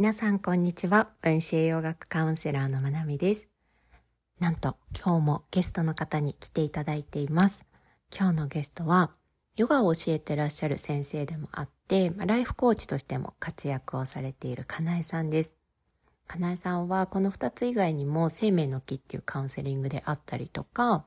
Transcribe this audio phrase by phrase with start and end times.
[0.00, 1.10] 皆さんこんにちは。
[1.20, 3.48] 分子栄養学カウンセラーのまなみです。
[4.38, 7.66] なんと今日もゲストの方に来ていただいています。
[8.10, 9.10] 今日のゲストは
[9.56, 15.52] ヨガを教えてらっしゃる先生でもあって、ライフコーチとしても活躍をされているかなえさんです。
[16.26, 21.04] かなえさんはこの2つ以外にも生命の木っていうカウンセリングであったりとか、あ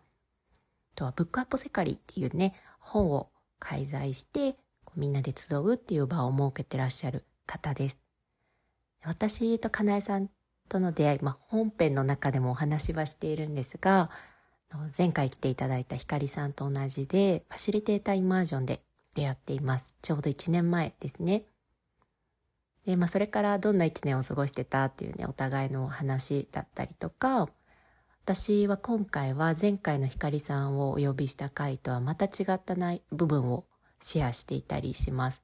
[0.93, 4.55] とはブックアップセカリっていうね、本を開催して
[4.95, 8.02] みんなで集うっていう場を設けてらっしゃる方です。
[9.05, 10.29] 私とかなえさん
[10.69, 14.09] との出会い、まあ、本編の中でもお話はしているんですが、
[14.97, 18.81] 前回来ていただいたひかりさんと同じで、ファシリテーターイマージョンで
[19.13, 19.95] 出会っています。
[20.01, 21.43] ちょうど1年前ですね。
[22.85, 27.49] で、まあ、それからどんな1年を過ごしてたっていうね、お互いのお話だったりとか、
[28.25, 33.65] 私は今回は前回のひかりさんをお呼びした回とはまた違ったない部分を
[33.99, 35.42] シェアしていたりします。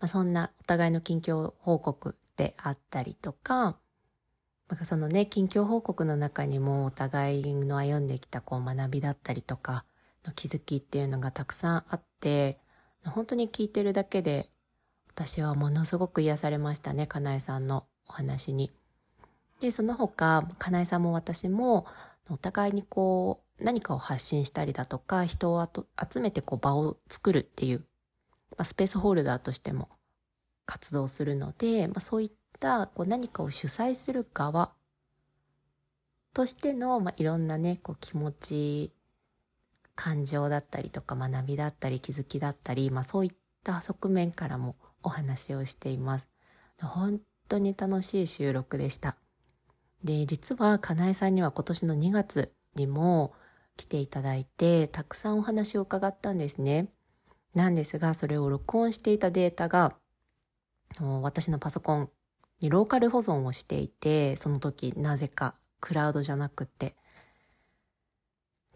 [0.00, 3.76] まあ、そんなお互いの近況報告であったりとか、
[4.68, 9.84] なんかそのね、近況報告の中にもお互いの歩んできたこう学びだったりとか
[10.24, 12.58] の気づきっていうのがたくさんあって、
[13.04, 14.48] 本当に聞いてるだけで
[15.08, 18.72] 私はものすごく癒されましたね、かなえさんのお話に。
[19.60, 21.84] で、その他、かなえさんも私も
[22.30, 25.68] お互いにこう何かを発信したりだとか、人を
[26.10, 27.84] 集めてこう場を作るっていう
[28.56, 29.88] まあ、スペースホルダーとしても
[30.66, 34.72] 活動するので、まあ、そういったこう何かを主催する側
[36.32, 38.92] としての、まあ、いろんなねこう気持ち
[39.94, 43.32] 感情だったりとか学びだったり気づきだったり、まあ、そういっ
[43.64, 46.28] た側面からもお話をしています。
[46.80, 49.16] 本当に楽しい収録でした。
[50.04, 53.34] で、実はかなえさんには今年の2月にも
[53.76, 56.88] 来ていただいて、たくさんお話を伺ったんですね。
[57.54, 59.96] なんですが、それを録音していたデータが、
[61.22, 62.10] 私のパソコン
[62.60, 66.96] にローカル保存をしていて、その時なぜかクラウドじゃなくて。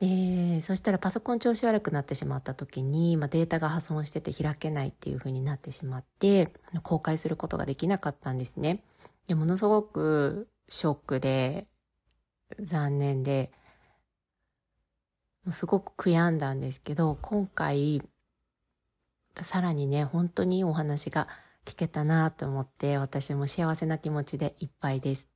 [0.00, 6.52] で、そしたらパソコン調子悪くなってしまった時に、まあ、データが破損してて開けないっていう風になってしまって、
[6.82, 8.82] 公開することができなかったんですね。
[9.28, 11.68] で、ものすごくショックで、
[12.60, 13.52] 残念で、
[15.50, 18.02] すごく悔やんだんですけど、今回、
[19.42, 21.28] さらにね、本当にいいお話が
[21.64, 25.28] 聞けたなと思って、私も幸せな気持ちでいっぱいです。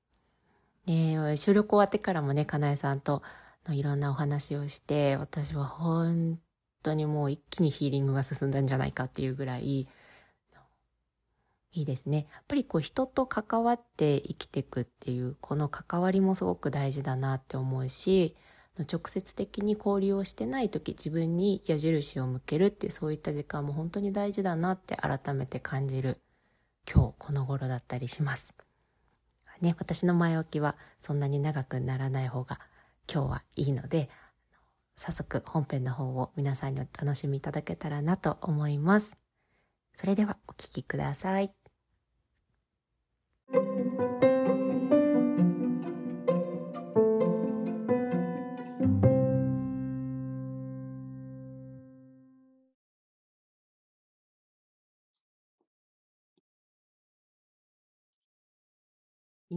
[0.87, 3.23] で、収録終わってからもね、かなえさんと
[3.67, 6.39] のいろんなお話をして、私は本
[6.83, 9.89] 当にもう一気にヒーリングが進んだんじゃないかっていうぐらい、
[11.73, 12.27] いいですね。
[12.33, 18.37] やっぱりこう人と関わって生きていくっていう、この関わりもすごく大事だなって思うし、
[18.85, 26.21] 直接的に交流をしてない時自分に矢印を向けるっていうそういった時間も本当に大事だなって改めて感じる
[26.91, 28.55] 今日この頃だったりします。
[29.61, 32.61] ね、私の前置きはそんなに長くならない方が
[33.13, 34.09] 今日はいいので
[34.97, 39.17] 早速本編の方を皆さんにお楽しみいただけたらなと思います。
[39.95, 41.58] それではお聴きください。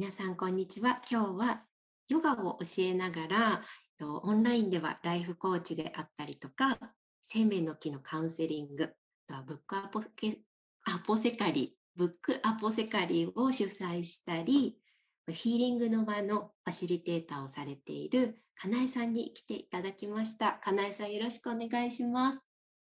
[0.01, 0.99] 皆さんこんにちは。
[1.11, 1.61] 今日は
[2.09, 3.61] ヨガを教えながら、
[3.99, 6.79] オンラインではライフコーチであったりとか、
[7.23, 8.89] 生命の木のカウンセリング
[9.27, 10.39] とは、ブックアポケ
[10.85, 14.79] アポセカリ、ブックアポセカリを主催したり、
[15.27, 20.53] ヒーリングの場のファシリテーターをされているかなえさんに来ていただきました。
[20.63, 22.43] かなえさんよろしくお願いします。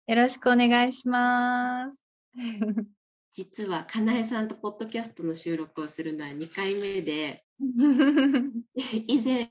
[0.06, 2.00] よろしくお願いします。
[3.32, 7.44] 実はかなえさんとポッドキャストの収録をするのは2回目で
[9.06, 9.50] 以前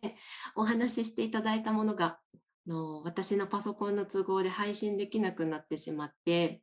[0.55, 2.19] お話ししていただいたものが
[2.67, 6.61] の私のパソコンの都合で配信できなくなってしまって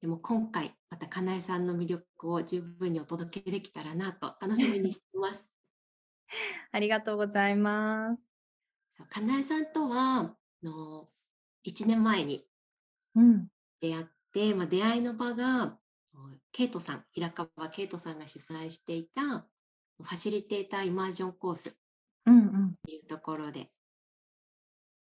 [0.00, 5.44] でも今回またかなえさんの魅力を十分にお届けできたらなと楽しみにしています。
[6.72, 8.22] ありがとうございます。
[9.08, 11.08] かなえさんとはの
[11.64, 12.46] 1年前に
[13.80, 15.78] 出会って、うん、まあ、出会いの場が
[16.56, 21.72] ケイトさん、平川ケイトさんが主催していたファシリテーターイマージョンコースっ
[22.86, 23.66] ていうところで、うん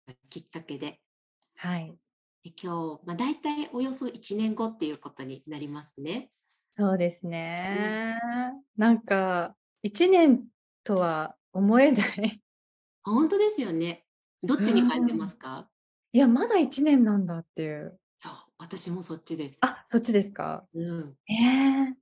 [0.08, 0.98] うん、きっかけで、
[1.58, 1.94] はい、
[2.42, 6.30] で今日、まあ、大体およそ1年後っていうことになりますね。
[6.72, 8.16] そうですね。
[8.78, 9.54] うん、なんか
[9.86, 10.42] 1年
[10.84, 12.40] とは思えない。
[13.04, 14.06] 本当ですよね。
[14.42, 15.66] どっちに感じますか、うん、
[16.14, 18.00] いや、まだ1年なんだっていう。
[18.58, 19.58] 私もそっちです。
[19.60, 20.66] あ、そっちですか？
[20.74, 21.16] うん。
[21.28, 21.94] ええー、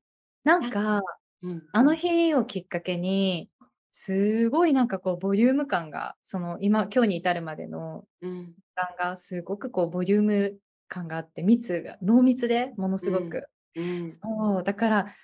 [0.45, 1.01] なんか、
[1.43, 1.69] うん。
[1.73, 3.51] あの日をきっかけに、
[3.91, 8.55] すごいなんかこうボリューム感が、その今、今日に至るまでのうん。
[8.57, 10.59] 時間がすごくこうボリューム
[10.89, 13.49] 感があって、密が、濃密でものすごく。
[13.75, 14.09] うん。
[14.09, 15.17] そう、だから、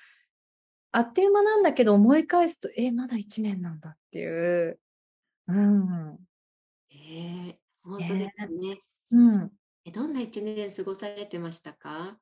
[0.92, 4.26] あっという間なんだけど思い返すと、え、まだ1年なんだってい
[4.68, 4.80] う。
[5.48, 6.18] うん。
[6.90, 8.78] ええ、ほんとですね。
[9.10, 9.59] うん。
[9.90, 12.20] え、どんな1年過ごされてましたか？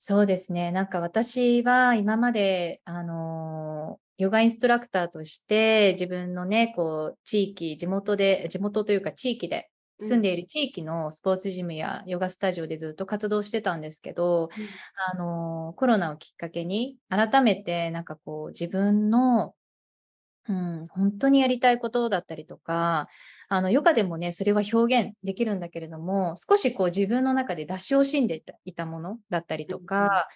[0.00, 0.70] そうですね。
[0.70, 9.68] なんか私は今まで、あの、ヨガインストラクターとして自分のね、こう地域、地元で地元というか地域で
[10.00, 10.08] うん。
[10.08, 14.78] 住んでいる地域のスポーツジムやヨガスタジオでずっと活動してたんですけど、うん。
[15.12, 19.54] あの、コロナをきっかけに、改めてなんかこう自分の
[20.48, 23.08] うん、ほんとにやりたいことだったりとか、
[23.48, 29.78] あのヨガでもね、それは表現できるんだけれども、少しこう自分の中で出し惜しんでいたものだったりと。
[29.78, 30.28] か、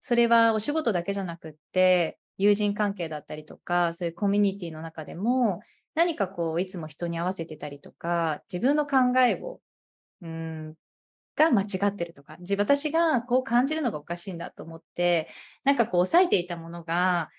[0.00, 5.60] それはお仕事だけじゃなくって、友人関係だったりとか、そういうコミュニティの中でも、
[5.94, 9.60] 何かこういつも人に合わせてたりとか、自分の考えを、
[10.22, 10.74] うーん、
[11.36, 15.28] が間違ってるとか、じ私がこう感じるのがおかしいんだと思って、
[15.64, 17.30] なんかこう抑えていたものが、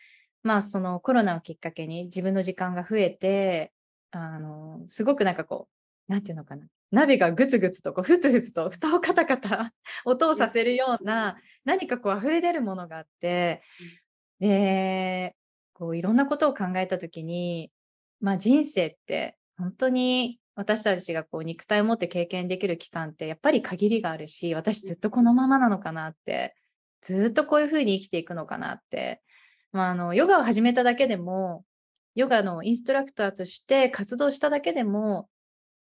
[0.43, 3.73] まあ、そのコロナをきっかけに自分の時間が増えて、
[4.11, 5.69] あの、すごくなんかこ
[6.09, 9.73] う、なんていうのかな、鍋がグツグツとこうふつふつと蓋をカタカタ
[10.05, 10.45] 音をうん。
[10.45, 13.99] させるような、何かこう溢れ出るものがあって、うん。
[14.39, 15.35] で、
[15.73, 17.71] こういろんなことを考えた時に、
[18.21, 24.93] ま、人生ってほんとに私たちがこう肉体を持って経験できる期間ってやっぱり限りがあるし、私うん。
[24.93, 26.55] ずっとこのままなのかなって、
[27.01, 29.21] ずっとこういう風に生きていくのかなって。
[29.71, 31.63] まあ、あの、ヨガを始めただけでも、
[32.15, 35.29] ヨガのインストラクターとして活動しただけでも、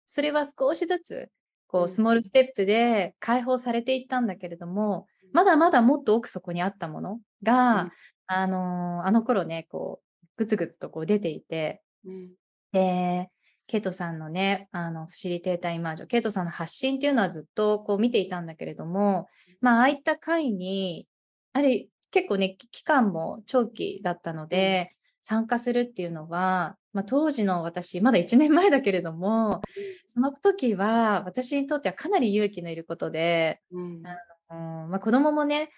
[0.06, 1.30] それは少しずつ、
[1.66, 2.04] こうスうん。
[2.04, 5.30] モールステップで解放されていったんだけれども、うん。
[5.32, 7.92] まだまだもっと奥底にあったものうが、ん。
[8.26, 11.82] あの、あの頃ね、こうグツグツとこう出ていて。
[12.04, 12.34] うん。
[12.72, 13.30] で、
[13.66, 19.28] ケイトさんのね、あのファシリテーターイマージョン、ケイトさんの発信っていうのはずっとこう見ていたんだけれども、
[19.60, 21.06] まあ、ああいった会に、
[21.52, 24.58] あれ、結構ね、き期間も長期だったのうん。
[24.58, 29.98] で、参加するっていうのは、ま、当時の私、まだ1年前だけれども、うん。
[30.06, 34.08] その時は私にとってはかなり勇気のいることで、うん。
[34.50, 35.70] あの、ま、子供もね、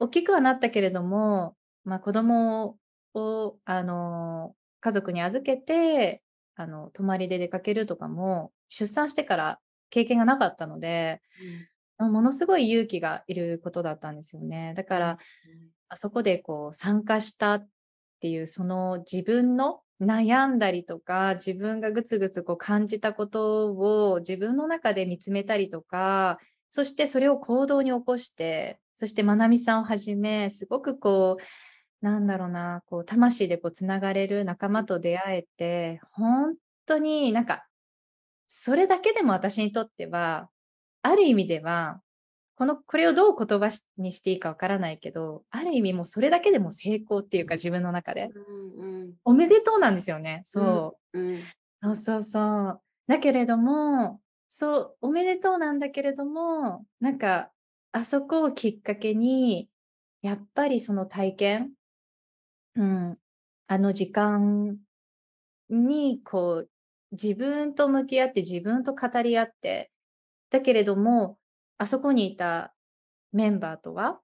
[0.00, 2.78] 大きくはなったけれども、ま、子供
[3.14, 6.22] を、あの、家族に預けて、
[6.56, 9.60] あの、泊まりで出かけるとかも、出産してから
[9.90, 11.22] 経験がなかったので、
[11.98, 14.74] ものすごい勇気がいることだったんですよね。
[14.76, 14.86] だうん。
[14.86, 15.70] から、うん。
[15.88, 17.68] あそこでこう参加したっ
[18.20, 26.38] ていう、その自分の悩んだりとか、自分がグツグツこう感じたことを自分の中で見つめたりとか、
[26.70, 36.56] そしてそれを行動に起こして、そしてまなみさんをはじめ、すごくこう、なんだろうな、こう魂でこう繋がれる仲間と出会えて、ほん
[36.86, 37.66] とになんか、
[38.48, 40.50] それだけでも私にとっては、
[41.02, 42.02] ある意味では、
[42.56, 48.30] このこれをどう言葉しにしていいかわからないけど、ある意味もうそれだけでも成功っていうか、自分の中で。
[48.34, 49.14] うんうん。
[49.24, 50.42] おめでとうなんですよね。
[50.54, 50.62] うん。
[50.62, 51.18] そう。
[51.18, 51.44] うん。
[51.82, 52.82] そうそうそう。
[53.06, 57.50] だけれども、そう、おめでとうなんだけれども、なんか、
[57.92, 59.68] あそこをきっかけに、
[60.22, 61.72] やっぱりその体験
[62.74, 63.18] うん、
[63.66, 64.78] あの時間
[65.70, 66.70] に、こう、
[67.12, 69.90] 自分と向き合って自分と語り合って、
[70.50, 71.38] だけれども、
[71.78, 72.74] あそこにいた
[73.32, 74.20] メンバーとは、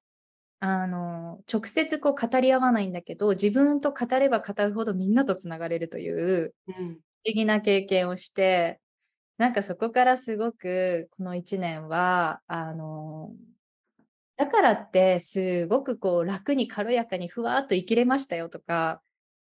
[0.61, 7.01] あの、直接こう語り合わないんだけど、自分と語れば語るほどみんなと繋がれるといううん。
[7.25, 8.81] 不思議な経験をして、
[9.39, 13.33] なんかそこからすごくこの1年は、あの、
[14.37, 19.03] だからってすごくこう楽に軽やかにふわっと生きれましたよとか、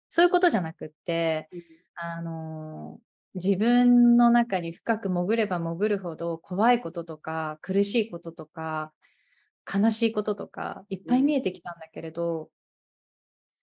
[0.08, 1.62] そういうことじゃなくって、うん。
[1.94, 3.00] あの、
[3.35, 8.92] 自分の中に深く潜れば潜るほど、怖いこととか苦しいこととか、
[9.73, 11.37] 悲しいこととか、いっぱい見うん。
[11.37, 12.50] えてきたんだけれど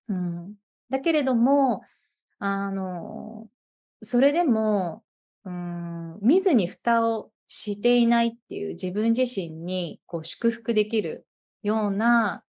[0.10, 0.55] うん。
[0.89, 1.81] だけれども、
[2.39, 3.50] あの、
[4.03, 5.03] それでも、
[5.45, 11.27] うーん、見ずに蓋をしていないっていう自分自身にこう祝福できる
[11.63, 12.45] ような、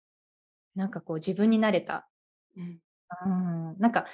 [0.76, 2.08] なんかこう自分になれた。
[2.56, 2.80] うん。
[3.24, 4.06] うーん、なんか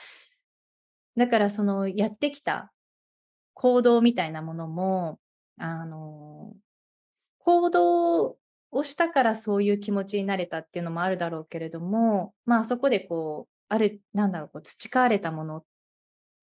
[1.17, 2.73] だからそのやってきた
[3.63, 5.21] 行動みたいなものも、
[5.57, 6.53] あの、
[7.39, 8.37] 行動
[8.73, 15.65] をしたからそういう気持ちになれたっていうのもあるだろうけれども、まあ、そこでこう、ある、なんだろう、こう培われたもの、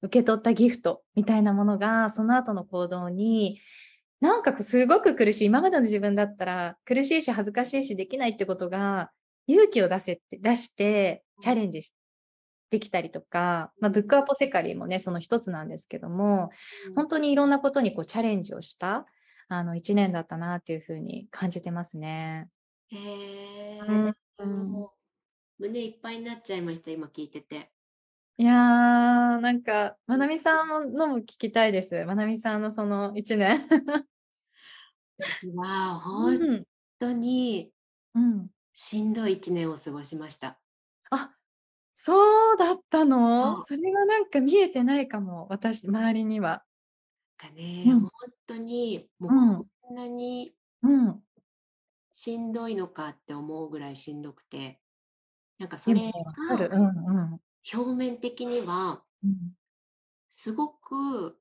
[0.01, 3.59] 受け取ったギフトみたいなものが、その後の行動に、
[4.21, 9.11] なんかすごく苦しい、今までの自分だったら苦しいし恥ずかしいしできないってことが、
[9.45, 11.93] 勇気を出せって、出してチャレンジし
[12.69, 16.51] できたりとか、まあ、ブックアポセカリーもね、その一つなんですけども、
[16.95, 19.05] 本当にいろんなことにこうチャレンジをした、
[19.47, 22.49] あの、一年だったなっていうふうに感じてますね。
[22.89, 23.79] へえ、
[24.39, 24.89] うん
[25.57, 27.71] 胸いっぱいになっちゃいました、今聞いてて。
[28.37, 28.55] いやー、
[29.41, 32.05] なんか、まなみさんのも聞きたいです。
[32.05, 33.67] まなみさんのその一年。
[35.17, 36.63] 私はう本ん。
[36.99, 37.73] 当に
[38.15, 38.49] うん。
[38.73, 40.57] しんどい一年を過ごしました。
[41.11, 41.35] あ、
[42.01, 43.61] そうだったの？
[43.61, 45.47] それはなんか見えてないかも。
[45.49, 46.63] 私、周りには。
[47.35, 48.09] かね、うん本
[48.47, 51.21] 当にもううんこんなにうん。
[52.13, 54.79] しんどいのかって思うぐらいしんどくて、
[55.57, 56.09] なんかそれ。
[56.09, 57.39] が。
[57.73, 59.33] 表面的にはうん
[60.31, 61.37] すごく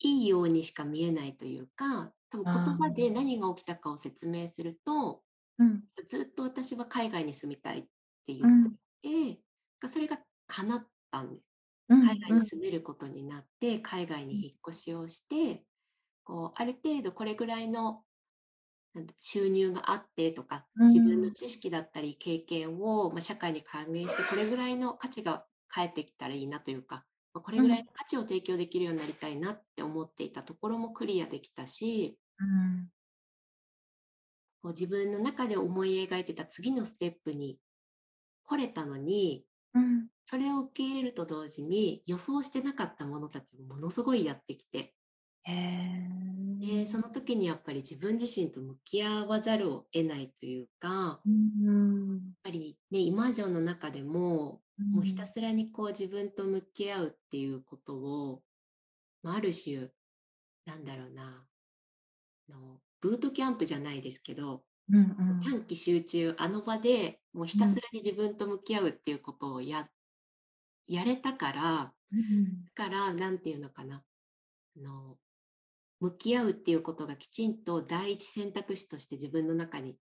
[0.00, 5.22] いいようにしか見えないというか、多分言葉で何が起きたかを説明すると、
[5.60, 5.84] うん。
[6.10, 8.76] ずっと私は海外に住みたいって言うんって
[9.92, 11.44] それが叶ったんです。
[11.88, 15.64] うん海外に住めることになって、海外に引っ越しをして、
[16.24, 18.04] こうある程度これぐらいの
[19.18, 32.88] 収入があってとか、うん自分の知識だったり経験を、まあ、社会に還元してこれぐらいの価値が返ってきたらいいなというか、まあ、これぐらいの価値を提供できるようになりたいなって思っていたところもクリアできたし、うん。
[34.62, 37.58] こう自分の中で思い描いてた次のステップに
[38.44, 40.08] 来れたのに、うん。
[40.26, 44.96] それを受け入れると同時に予想してなかったものたちもものすごいやってきて、
[46.58, 52.34] でその時にやっぱり自分自身と向き合わざるを得ないというか、やっうん。
[52.44, 58.44] ぱりね、イマージョンの中でも、もうひたすらにこう自分と向き合うっていうことを、
[59.22, 59.90] まあ、ある種、
[60.66, 61.48] なんだろうな、
[62.48, 65.02] あのブートキャンプじゃないですけど、うんう
[65.34, 65.44] ん。
[65.44, 69.90] 短期集中、あの場でもうひたすらに自分と向き合うっていうことをや,、
[70.86, 74.04] やれたから、うんだから、なんていうのかな。
[74.76, 75.18] あの、
[76.00, 79.98] 向き合うっていうことがきちんと第一選択肢として自分の中に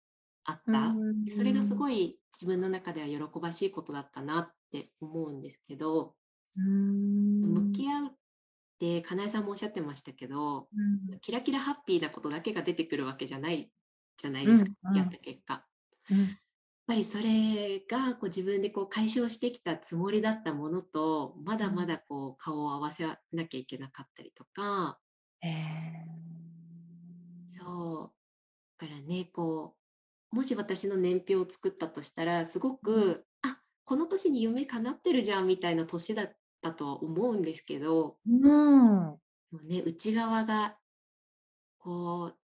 [0.45, 1.01] あった。
[1.25, 6.17] でそれがすごい自分の中では喜ばしいことだったなって思うんですけど、
[6.57, 7.41] うん。
[7.43, 8.11] 向き合うっ
[8.79, 11.21] て、かなえさんもおっしゃってましたけど、うん。
[11.23, 13.73] キラキラハッピーなことだけが出てくるわけじゃない
[14.17, 14.95] じゃないですか、うんうん。
[14.95, 15.55] やった結果。
[15.55, 15.65] やっ
[16.11, 16.39] うん
[16.87, 25.01] ぱりそれがこう自分でこう解消してきたつもりだったものとまだまだこう顔を合わせなきゃいけなかったりとか、
[25.41, 25.49] へ
[27.59, 28.15] そう。
[28.79, 29.77] だからね、こ
[30.33, 38.49] う、もし私の年表を作ったとしたら、すごく、あ、この年に夢叶ってるじゃんみたいな年だったとは思うんですけど、ーう
[39.15, 39.21] ん。
[39.51, 40.79] もうね、内側が、
[41.79, 42.39] こう、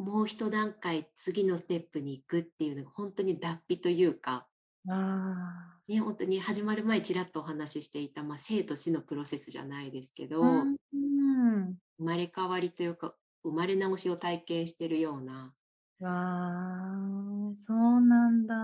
[0.00, 4.48] もう一段階次のステップに行くっていうのが本当に脱皮というか、
[4.88, 11.78] あね、本当に始まる前ちらっとお話ししていた、まあ、生と死のプロセスじゃないですけど、ーうんうん。
[11.98, 15.54] 生まれ変わりというか、生まれ直しを体験してるような、
[16.00, 18.54] わあ、そうなんだ。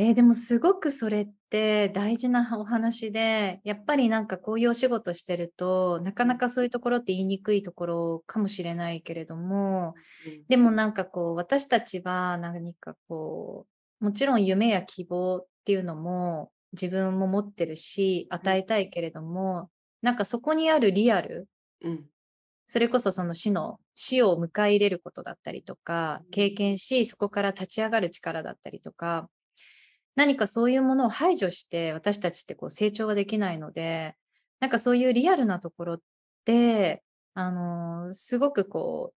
[0.00, 9.92] えーでもすごくそれって大事なお話で、やっぱりなんかこういうお仕事してると、なかなかそういうところって言いにくいところかもしれないけれども、
[10.26, 10.44] うん。
[10.48, 13.66] でもなんかこう私たちは何かこ
[14.00, 19.68] う、もちろん夢や希望っていうのも自分も持ってるし、与えたいけれども、
[20.00, 21.46] なんかそこにあるリアル、
[21.82, 22.06] うん。
[22.66, 26.30] それこそその死の死を迎え入れることだったりとかうん。
[26.30, 29.28] 経験しそこから立ち上がる力だったりとか
[30.16, 34.14] 何かそういうものを排除して私たちってこう成長はできないので
[34.60, 36.00] なんかそういうリアルなところっ
[36.44, 37.02] て
[37.34, 39.12] あのーすごくこ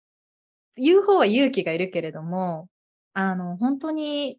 [0.76, 2.68] う言う方は勇気がいるけれども
[3.12, 4.38] あの本当に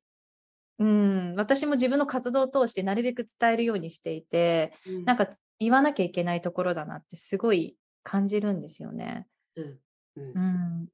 [0.79, 5.29] うん、私も自分の活動を通してなるべく伝えるようにしていて、うんなんか
[5.59, 9.27] 言わなきゃいけないところだなってすごい感じるんですよね。
[9.55, 9.79] うん
[10.15, 10.87] うんうん。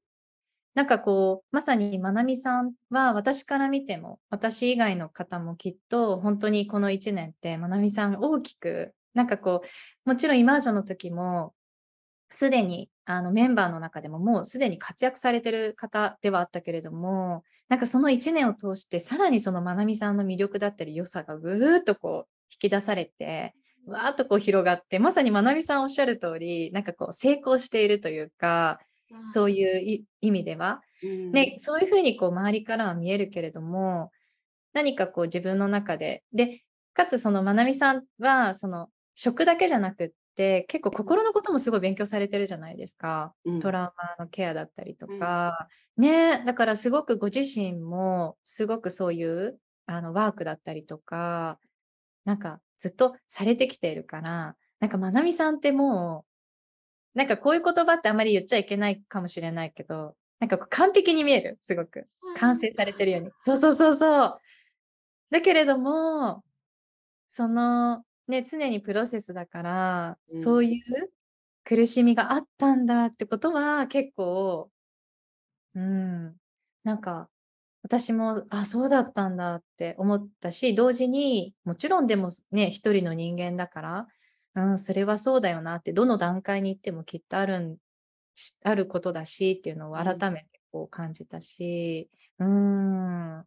[0.78, 11.52] なんかこう、まさにまなみさんは私から見ても、私以外の方もきっと本当にこの1年ってまなみさん大きく、なんかこう、もちろんイマージョンの時も、
[12.30, 23.52] すでにあのメンバーの中でももうすでに活躍されてる方ではあったけれども、なんかその1年を通してさらにそのまなみさんの魅力だったり良さがぐーっとこう引き出されて、
[23.84, 28.78] わーっとこう広がって、まさにまなみさんおっしゃる通り、なんかこう成功しているというか、
[29.26, 30.82] そういうい意味では、
[31.60, 34.10] そういうふうにこう周りからは見えるけれども、
[34.72, 36.62] 何かこう自分の中で、で、
[36.94, 43.34] かつそのまなみさんは、その食だけじゃなくっって結構心のこともすごい勉強されてるじゃないですか。
[43.44, 43.60] うん。
[43.60, 45.68] トラウマのケアだったりとか。
[45.96, 51.58] ね、だからすごくご自身もすごくそういうあのワークだったりとか、
[52.24, 56.27] なんかずっとされてきているから、なんかまなみさんってもう、
[57.14, 62.06] なんかこういう言葉ってあまり言っちゃいけないかもしれないけど、なんか完璧に見える、すごく。
[62.36, 63.30] 完成されてるように。
[63.38, 64.40] そうそうそうそう。
[65.30, 66.44] だけれども、
[67.28, 71.10] その、ね、常にプロセスだから、うんそういう
[71.64, 74.70] 苦しみがあったんだってことは結構、
[75.74, 76.34] うん、
[76.82, 77.28] なんか、
[77.82, 84.06] 私も、あ、そうだったんだって思ったし、同時に、もちろんでもね、一人の人間だから、
[84.58, 87.78] うん、それはそうだよなって、どの段階に行ってもきっとあるん、
[88.34, 93.44] しあることだしっていうのを改めてこう感じたし、うん。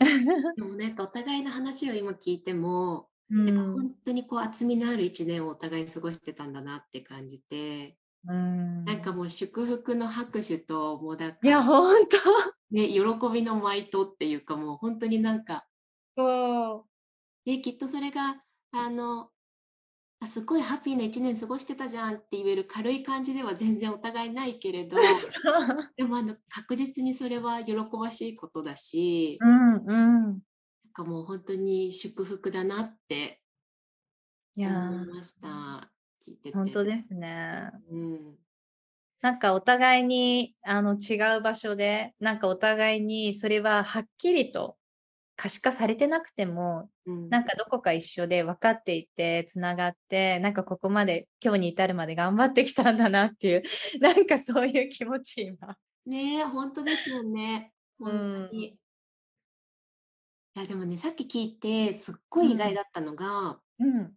[0.56, 12.16] でもなんかお互いの話を今聞いても、うなんかん本当にこう厚みのある一年をお互い過ごしてたんだなって感じて、うんなんかもう祝福の拍手ともうだかいや、ら、ほんと。
[12.70, 12.98] ね、喜
[13.32, 15.66] びの舞とっていうかもう本当になんか、
[16.16, 16.86] そ
[17.44, 19.30] できっとそれがあの
[20.20, 24.96] あすごいハッピーな一年過ごしてたじゃんって言える軽い感じでは全然お互いないけれど。
[25.96, 29.84] でもあの確実にそれは喜ばしいことだし、うん、うん。
[29.84, 30.42] なん
[30.92, 33.40] かもう本当に祝福だなって
[34.56, 35.88] 思いました。
[36.26, 36.58] 聞いてー、て。
[36.58, 37.70] 本当ですね。
[37.88, 38.38] うん。
[39.20, 44.77] なんかお互いにあの違う場所で、なんかお互いにそれははっきりと
[45.38, 47.30] 可視化されてなくても、うん。
[47.30, 53.62] なんかどこか一緒で分かっていて、つながって、なんかここまで、今日に至るまで頑張ってきたんだなっていう、
[54.02, 55.76] なんかそういう気持ち今。
[56.06, 57.72] ねえ、本当ですよね。
[58.00, 58.58] う本当に。
[58.58, 58.78] んい
[60.54, 64.16] や、でもね、さっき聞いて、すっごい意外だったのが、うん。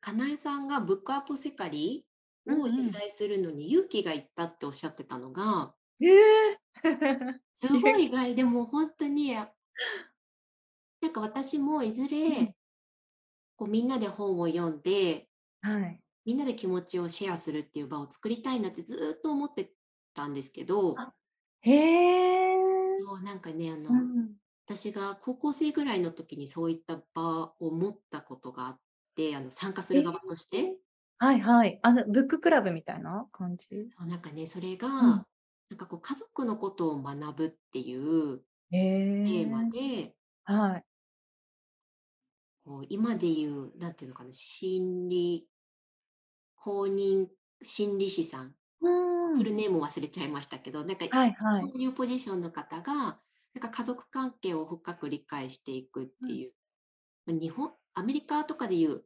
[0.00, 2.06] かなえさんがブックアップセカリ
[2.46, 6.58] うんうんを主催するのに勇気がいったっておっしゃってたのが、ええ
[7.54, 9.36] すごい意外でもう本当に、
[11.04, 12.56] なんか私もいずうんれ、
[13.56, 15.28] こうみんなで本を読んで、
[15.62, 16.00] はい。
[16.24, 19.74] みんなで気持ちをシェアするっていう場を作りたいなってずーっと思って
[20.14, 21.12] たんですけど、あ
[21.62, 22.98] へえ。
[23.22, 24.36] なんかね、あの、うん
[24.66, 28.80] 私が高校生ぐらいの時にそういった場を持ったことがあっ
[29.16, 30.78] て、あの参加する側として、
[31.18, 31.78] はいはい。
[31.82, 33.90] あの、ブッククラブみたいな感じ？
[33.98, 35.26] そうなんかね、それが、ん
[35.70, 38.44] なんかこう家族のことを学ぶっていう。
[39.24, 40.84] テーマで、はい。
[42.64, 45.48] こう今で言う、なんていうのかな、心理、
[46.56, 47.28] 公認
[47.62, 48.88] 心理師さん、う
[49.38, 49.38] ん。
[49.38, 51.74] フルネーム忘れちゃいましたけど、なんかはいはいそ。
[51.74, 52.94] ういうポジションの方が、
[53.54, 56.54] なんか家族関係を深く理解していくっていう、
[57.26, 59.04] まあ日本、アメリカとかでいう、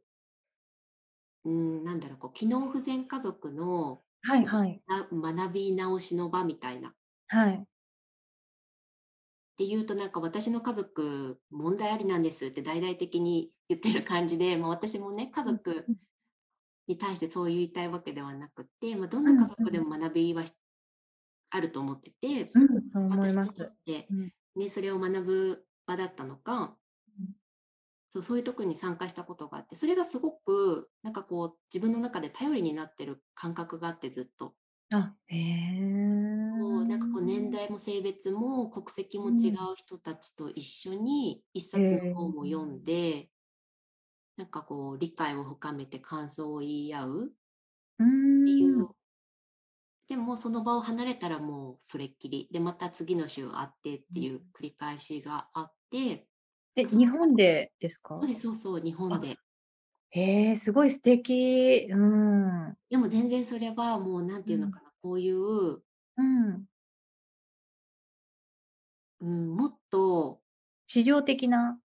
[1.45, 4.81] うん、なんだろう、こう機能不全家族のはいはい。
[4.87, 6.89] な学び直しの場みたいな。
[6.91, 6.93] っ
[7.27, 7.65] はい。
[9.59, 15.95] ていうと、なんか私の家族問題ありなんですって大々的に言ってる感じで、まあ、私もね、家族うん。
[16.87, 20.53] に対してそう言いたいわけではなくて、まあ、どんな家族でも学びはし
[21.51, 23.75] あると思ってて、うん、私にとっ。
[23.85, 24.33] て、うん。
[24.55, 26.77] ね、それを学ぶ場だったのか、
[27.19, 27.33] うん。
[28.11, 34.55] そうそういうところに参加したことがあってそれがすごくなんかこう自分の中で頼りになってる感覚があってずっと、
[34.91, 35.35] あ、へ
[36.87, 43.31] なんかこう年代も性別も国籍も違う人たちと一緒に一冊の本を読んで、
[44.37, 47.33] なんかこう理解を深めて感想を言い合う
[47.99, 48.03] う
[48.41, 48.89] っていう、ん。
[50.09, 52.49] でもその場を離れたらもうそれっきり。
[52.51, 56.27] でまた次の週会ってっていう繰り返しがあって、
[56.75, 58.31] え、日本でですか？
[58.35, 59.39] そうそう日本で
[60.11, 61.87] へえ、すごい素敵。
[61.91, 62.77] うん。
[62.89, 66.65] でも全然それはもうなんていうのかな、こういう、うん。
[69.21, 70.41] うん、もっと、
[70.87, 71.79] 治療的な、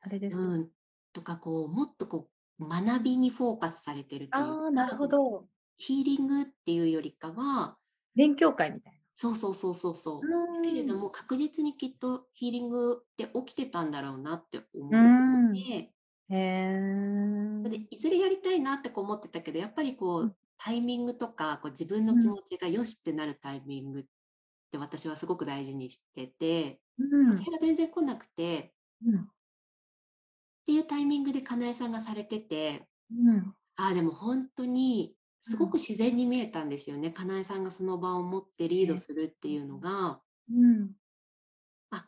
[0.00, 0.68] あれですか、うん、
[1.12, 5.46] とかこうもっとこう学びにフォーカスされてるというああ、なるほど。
[5.76, 7.76] ヒーリングっていうよりかは
[8.14, 10.20] 勉強会みたいそうそうそうそうそう
[10.62, 15.92] けれども確実にきっとヒーリングって起きてたんだろうなって思うんって、
[16.32, 16.36] へ
[17.64, 17.68] え。
[17.70, 20.36] でいずれやりたいなってこう思ってたけどやっぱりこう、うん。
[20.58, 24.04] タイミングとかこう自分の気持ちがよしってなるタイミングっ
[24.70, 27.36] て私はすごく大事にしてて、うん。
[27.36, 28.72] それが全然来なくて
[29.04, 29.20] うん。
[29.22, 29.24] っ
[30.66, 33.54] ていうタイミングでかなえさんがされててうん。
[33.76, 40.20] ああでも本当にすごく自然に見えたんですよね、かなえさんがその場を持ってリードするっていうのが。
[40.52, 40.92] うん。
[41.90, 42.06] あ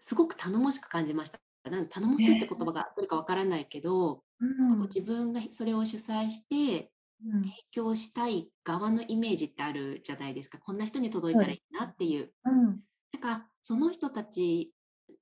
[0.00, 1.38] すごく頼もしく感じました
[1.70, 6.90] なん頼もしいって言葉が合ってるかわからないけど、うん自分がそれを主催して
[7.24, 7.42] うん。
[7.42, 10.58] 提供したい側のイメージってあるじゃないですか。
[10.58, 12.64] こんな人に届いたらいいなっていう、うん。
[12.64, 14.72] なんかその人たち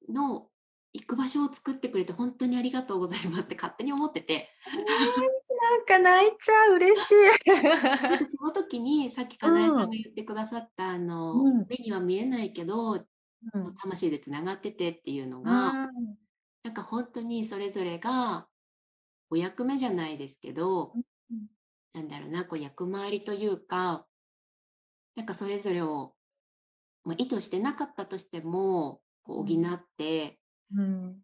[0.09, 0.49] の
[0.93, 4.49] 行く場所を作ってくれて本当にありがとうございますって勝手に思ってて。
[5.65, 7.15] なんか泣いちゃう嬉しい。
[8.37, 11.67] その時にさっきかなえさんが言ってくださった、あのうん。
[11.69, 13.75] 目には見えないけどうん。
[13.77, 16.19] 魂でつながっててっていうのが、うん
[16.65, 18.49] なんか本当にそれぞれが
[19.31, 21.03] お役目じゃないですけど、うん
[21.93, 24.05] なんだろうなこう役回りというか
[25.15, 26.13] なんかそれぞれを、
[27.05, 30.41] まあ、意図してなかったとしてもこう補って
[30.75, 31.17] うん。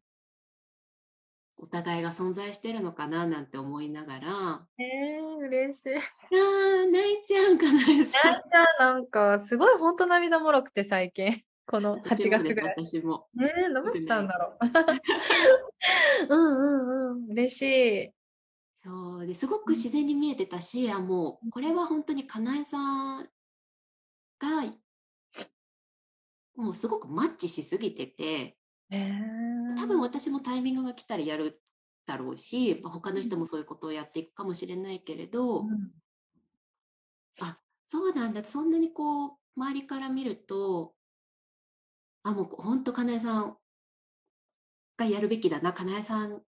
[1.62, 4.66] お互いが存在してるのかななんて思いながら。
[4.78, 5.94] えー、嬉しい。
[5.94, 8.42] あー泣いちゃうかな泣いちゃう
[8.78, 12.74] なんかすごい本当涙もろくて最近この 8月ぐらい。
[12.76, 14.58] 私もねえどうしたんだろう。
[16.28, 17.62] うんうんうん嬉し
[18.06, 18.10] い。
[18.74, 23.24] そうですごく自然に見えてたし、あもうこれは本当にかなえさん
[24.40, 24.74] が
[26.56, 28.58] もうすごくマッチしすぎてて
[28.90, 29.12] え
[29.78, 31.62] 多分私もタイミングが来たらやる
[32.06, 35.66] だろうし、まあ他の人もそういうことをやっていくかもしれないけれど、
[37.40, 40.94] あそうなんだそんなにこう周りから見ると
[42.22, 43.56] あもう本当かなえさん
[44.96, 46.42] がやるべきだなかなえさん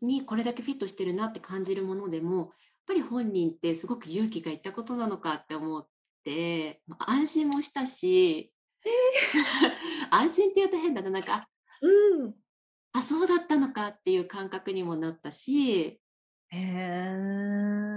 [0.00, 2.48] にこれだけフィットしてるなって感じるものでもやっ
[2.86, 5.86] ぱり本人ってすごく勇気がいったことなのかって思っ
[6.24, 8.52] てまあ安心もしたし、
[10.10, 11.48] 安心って言うと変だななんか
[11.82, 12.34] うん。
[12.92, 16.00] あそうだったのかっていう感覚にもなったし。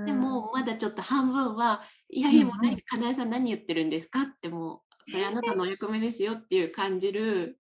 [0.05, 7.59] でもまだちょっと半分はいやいやもう何かなえさん何言ってるんですかってもうそれあなたのお役目ですよっていう感じる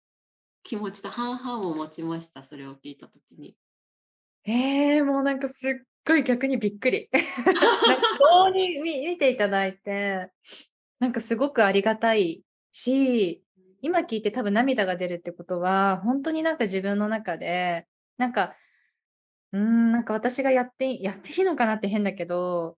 [0.63, 3.55] 気持ちと半々を持ちましたそれを聞いた時に。
[4.43, 5.73] ええもうなんかすっ
[6.07, 7.09] ごい逆にびっくり。
[7.13, 7.61] なんか
[8.19, 10.31] こうに見見ていただいて、
[10.99, 13.43] なんかすごくありがたいし、
[13.81, 18.55] 今聞いて多分涙が出るってことは、本当になんか自分の中で、なんか、
[19.51, 22.77] うん、なんか私がやって、やっていいのかなって変だけど、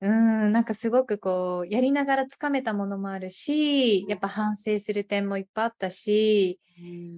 [0.00, 0.10] うー
[0.48, 6.60] ん、なんかすごくこう、やりながらつかめたものもあるし、やっぱ反省する点もいっぱいあったし、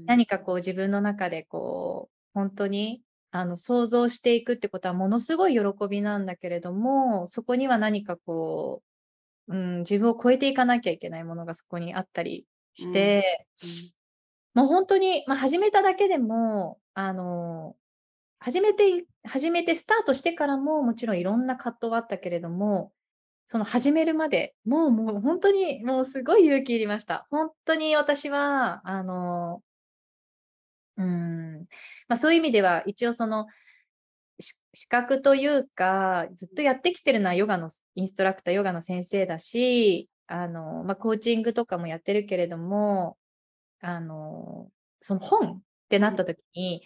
[0.06, 8.82] 何かこう自分の中でこう本当にあの想像していくってことはものすごい喜びなんだけれどもそこには何かこ
[9.48, 13.46] う、うん、自分を超えていかなきゃいけないものがそこにあったりして、
[14.54, 17.74] もう本当に、まあ、始めただけでもあの
[18.40, 22.92] 始めて始めてスタートしてからももちろんいろんな葛藤はあったけれども
[23.46, 27.26] その始めるまでもうもう本当にもうすごい勇気いりました。
[27.30, 29.62] 本当に私はあの
[30.96, 31.66] うん。
[32.08, 33.46] まあ、そういう意味では一応その
[34.74, 43.16] 資格というかずっとやってきてるのはヨガのインストラクターヨガの先生だしあの、まあ、コーチングとかもやってるけれども
[43.80, 44.68] あの
[45.00, 46.82] その本ってなった時に、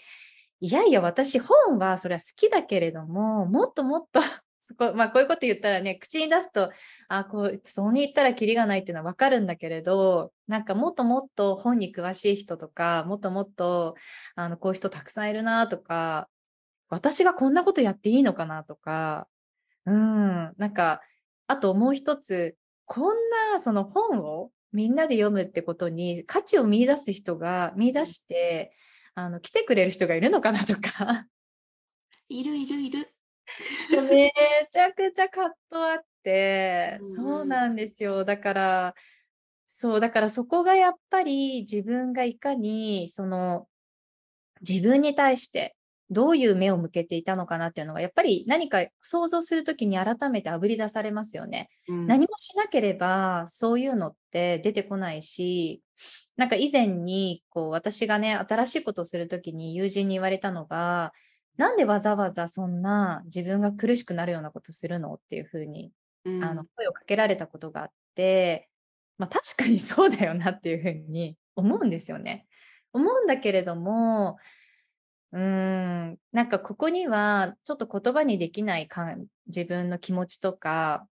[0.65, 4.21] いやいや私本はそれは好きだけれどももっともっと
[4.79, 6.71] こまあこういうこと言ったらね口に出すと
[7.09, 13.97] あこうそうに言ったらキリがないっていうのは分かるんだけれどなんかもっともっと本に詳しい人とかもっともっと
[14.37, 16.29] あのこういう人たくさんいるなとか
[16.91, 19.27] 私がこんなことやっていいのかなとか
[19.85, 21.01] うんなんか
[21.49, 23.17] あともう一つこん
[23.53, 28.73] なその本をみんなで読むってことに価値を見出す人が見出して
[29.15, 31.27] あの来てくれる人がいるのかなとか
[32.29, 33.15] いるいるいる。
[34.11, 34.33] め
[34.71, 38.25] ちゃくちゃ葛藤あって、うんそうなんですよ。
[38.25, 38.95] だから、
[39.67, 43.67] そう、だからそこがやっぱり自分がいかに、その、
[44.67, 45.77] 自分に対して
[46.13, 51.71] どういう目を向けていたのかなっていうのが、やっぱり何か想像するときに改めてあぶり出されますよね。
[51.89, 55.83] うん何もしなければそういうのって出てこないし、
[56.37, 61.13] なんか以前にこう私がね、新しいことをするときに友人に言われたのが、
[61.57, 65.93] なんでわざわざそんな自分が苦しくなるようなことするのっていうふうに、
[66.25, 68.69] うんあの声をかけられたことがあって、
[69.19, 72.47] まあ確かにそうだよなっていうふうに思うんですよね。
[72.93, 74.37] 思うんだけれども、
[75.33, 75.41] うー
[76.13, 81.09] ん、なんかここにはちょっと言葉にできないかん自分の気持ちとか、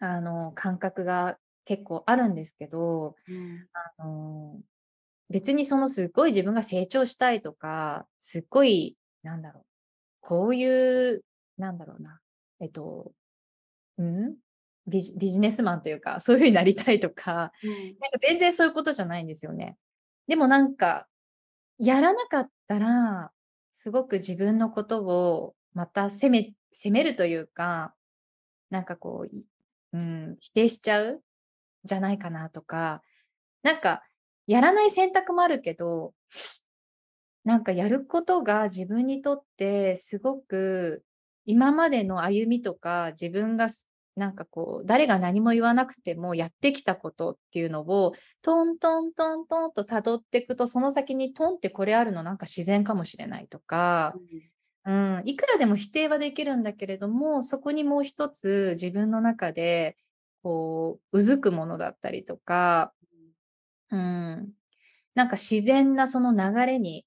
[0.00, 3.68] あの、感覚が結構あるんですけど、うん。
[3.98, 4.60] あの
[5.30, 9.64] 別にそのすっごい自分が成長したいとか、すっごい、なんだろう、
[10.22, 11.24] こういう、
[11.58, 12.20] なんだろうな、
[12.60, 13.12] えっと、
[13.98, 14.36] うん？
[14.88, 19.76] ビジビジネスマンというか、そういうふうになりたいとか、うんなんか全然そういうことじゃないんですよね。
[20.28, 21.08] でもなんか、
[21.78, 23.32] やらなかったら、
[23.82, 27.94] すごく自分のことをまた責め責めるというか、
[28.70, 29.36] なんかこう、
[29.92, 31.20] うん、否定しちゃう？
[31.82, 33.02] じゃないかなとか、
[33.64, 34.04] なんか、
[34.46, 36.14] やらない選択もあるけど、
[37.44, 41.02] なんかやることが自分にとってすごく
[41.46, 43.68] 今までの歩みとか自分が
[44.20, 54.14] なんかこう誰が何も言わなくてもやってきたことっていうのをトントントントンと辿っていくとその先にトンってこれあるのなんか自然かもしれないとか、
[54.84, 59.96] うん、いくらでも否定はできるんだけれどもそこにもう一つ自分の中で
[60.42, 62.92] こううずくものだったりとか、
[63.90, 64.50] うん、
[65.14, 67.06] なんか自然なその流れに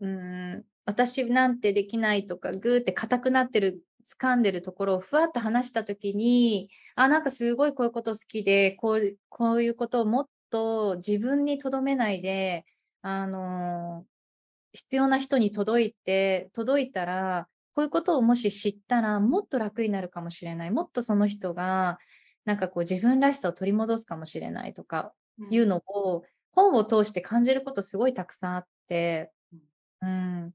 [0.00, 12.64] うん、私なんてできないとか、ぐーって硬くなってる、掴んでるところをふわっと話したときに、あ、なんかすごいこういうこと好きで、こうこういうことをもっと自分にとどめないで、
[13.02, 14.06] あのー、
[14.72, 20.70] 必要な人に届いて、届いたら、こういうことをもし知ったら、もっと楽になるかもしれない。
[20.70, 21.98] もっとその人が、
[22.44, 25.12] なんかこう自分らしさを取り戻すかもしれないとか
[25.50, 29.32] いうのを、うん、本を通して感じることすごいたくさんあって、
[30.00, 30.54] うん。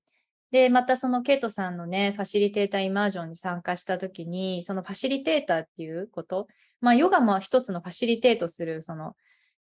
[0.52, 6.48] で、またそのケイトさんのね、ファシリテーターイマージョンに参加したときに、そのファシリテーターっていうこと、
[6.82, 9.16] まあ、ヨガも一つのファシリテートする、その、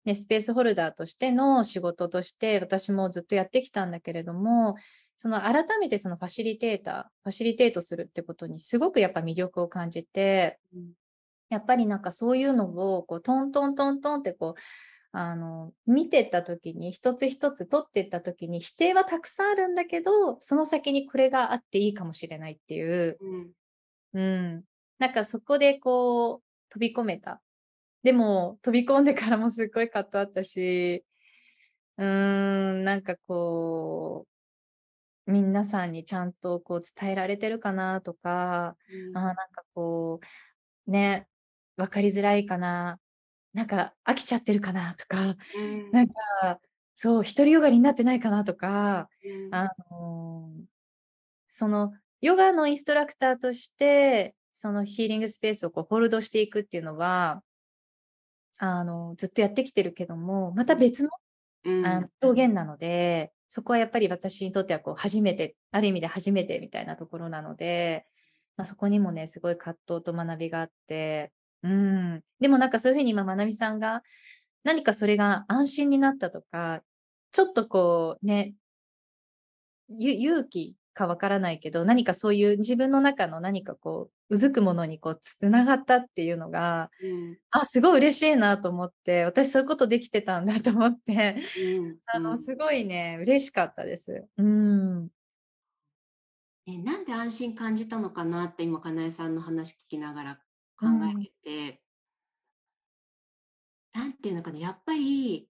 [0.05, 4.77] ね、スペースホルダーとしての仕事として、私もずっとやってきたんだけれども、
[5.17, 10.59] その改めてそのファシリテーター、ファシリテートするってことにすごくやっぱ魅力を感じて、
[11.51, 14.61] やっぱりなんかそういうのをこうトントントントンってこう
[15.13, 23.51] あの、見てった時に、一つ一つ取ってった時に、否定はたくさんあるんだけど、その先にこれがあっていいかもしれないっていう、うん。
[24.13, 24.23] う
[24.59, 24.65] ん、
[24.99, 27.43] なんかそこでこう、飛び込めた。
[28.03, 31.05] でも、飛び込んでからもすっごい葛藤あったし、
[31.99, 34.27] うーん、なんかこ
[35.27, 38.77] う、皆さんにちゃんとこう伝えられてるかなとか、
[39.11, 40.21] うん、あなんかこ
[40.87, 41.29] う、ね、
[41.77, 42.99] わかりづらいかな
[43.53, 46.61] なんか飽きちゃってるかなとか、うん、なんか
[46.95, 50.51] そう独りよがりになってないかなとか、うん、あの
[51.49, 57.43] そのヨガのインストラクターとしてそのヒーリングスペースをこうホールドしていくっていうのは
[58.59, 61.11] あのずっとやってきてるけどもまた別の,、
[61.85, 68.07] あの表現なのでそこはやっぱり私にとってはこう初めてある意味で初めてみたいなところなので、
[68.57, 72.23] まあ、そこにもねすごい葛藤と学びがあってうん。
[72.41, 74.03] でもなんかそういうふうに今、まなみさんが、
[74.65, 76.83] 何かそれが安心になったとか、
[77.33, 78.55] ちょっとこうね、
[79.89, 94.27] 勇気かわからないけど、何かそういう自分の中の何かこう、うずくものにこう、つながったっていうのが、うん、あ、すごい嬉しいなと思って、私そういうことできてたんだと思って、うん、 あの、すごいね、嬉しかったです。
[94.37, 95.09] うん。
[96.67, 100.41] えなんで安心感じたのかなって今、かなえさんの話聞きながら
[100.81, 101.83] 考えてて、
[103.95, 105.49] うん、なんていうのかな、やっぱり、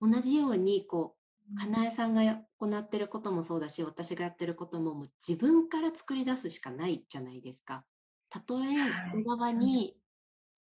[0.00, 1.20] 同じように、こう、
[1.54, 2.44] かなえさんが行
[2.78, 7.84] ってることもそうだし、私がやってることももう自分から作り出すしかないじゃないですか。
[8.30, 9.96] たとえ外側に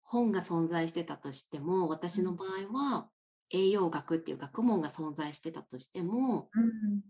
[0.03, 3.09] 本が存在してたとしても、私の場合は
[3.49, 6.49] 栄養学っていう学問が存在してたとしても、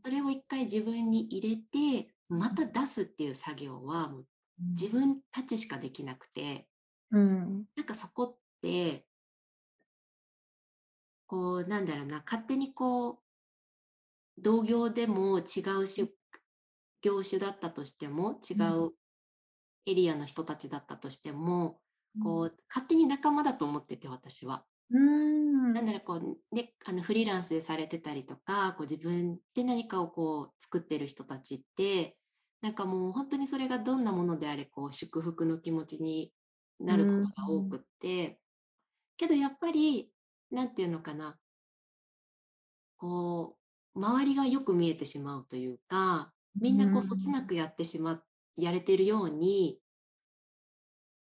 [0.04, 4.28] それを一回自分に入れて、また出すっていう作業はもう
[4.60, 6.68] 自分たちしかできなくて、
[7.12, 9.06] うん、なんかそこって、
[11.28, 13.20] こう、なんだろうな、勝手にこう、
[14.38, 16.14] 同業でも違うし
[17.02, 18.94] 業種だったとしても、違う
[19.86, 21.80] エリアの人たちだったとしても、
[22.16, 24.66] うん、こう、勝手に仲間だと思ってて、私は。
[24.92, 25.74] うん。
[25.74, 32.18] なんだろう、こう、ね、あの、フリーランスでされてたりとか、こう自分で何かをこう、作ってる人たちって、
[32.66, 36.32] なんかもう本当にそれがどんなものであれこう祝福の気持ちに
[36.80, 38.40] なることが多くって、
[39.18, 40.10] けどやっぱり
[40.50, 41.38] 何て言うのかな。
[42.98, 43.56] こ
[43.96, 48.20] う周りがよく見えてしまうというかみんなこうそつなくやってしま
[48.58, 49.78] やれてるように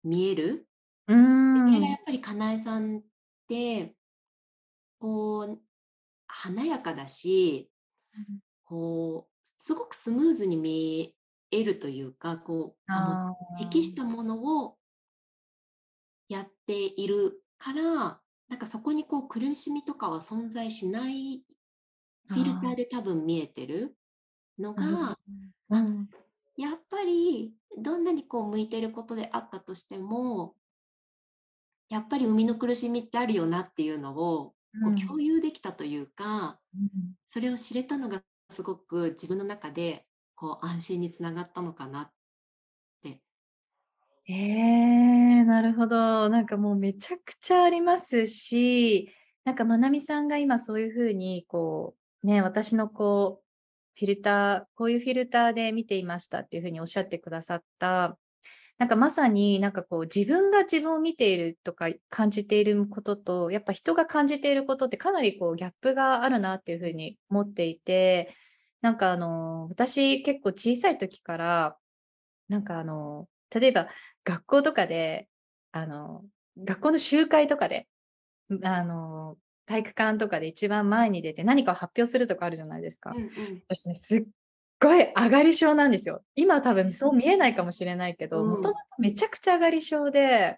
[0.03, 0.67] 見える。
[1.05, 3.01] これがやっぱりかなえさんっ
[3.47, 3.93] て
[4.99, 5.59] こう
[6.25, 7.69] 華やかだし、
[8.65, 11.13] こうすごくスムーズに見
[11.51, 14.77] 得るというか、こう、あの適したものを
[16.27, 21.43] やっているから、なんかそこにこう苦しみとかは存在しない
[22.27, 23.95] フィルターで多分見えてる
[24.57, 25.17] のが、
[25.69, 26.09] うん、
[26.57, 30.55] やっぱりどんなにこう向いてることであったとしても、
[31.89, 36.89] やっぱり生みの苦しみってあるよなっていうのをこう共有できたというか、うん。
[37.31, 40.05] それを知れたのがすごく自分の中で
[40.39, 42.12] こう安心につながったのかなっ
[43.04, 43.19] て。
[44.30, 46.30] えー、なるほど。
[46.30, 49.12] なんかもうめちゃくちゃありますし、
[49.43, 58.17] なんかまなみさんが今そういうふうに、こう、ね、私のこう、フィルター、こういうフィルターで見ていましたっていうふうにおっしゃってくださった、
[58.78, 68.34] なんかまさになんかこう自分が自分を見ているとか感じていることと、やっぱ人が感じていることってかなりこうギャップがあるなっていうふうに思っていて、
[68.81, 71.77] なんかあの、私結構小さい時から、
[72.47, 73.89] なんかあの、例えば
[74.23, 75.27] 学校とかで、
[75.71, 76.23] あの、
[76.57, 77.87] 学校の集会とかで、
[78.63, 83.11] あの、体育館とかで一番前に出て何かを発表するとかあるじゃないですか。
[83.15, 84.25] うんうん私ね、すっ
[84.79, 86.23] ごい上がり症なんですよ。
[86.35, 90.57] 今は多分そう見えないかもしれないけど、うんもともとめちゃくちゃ上がり症で、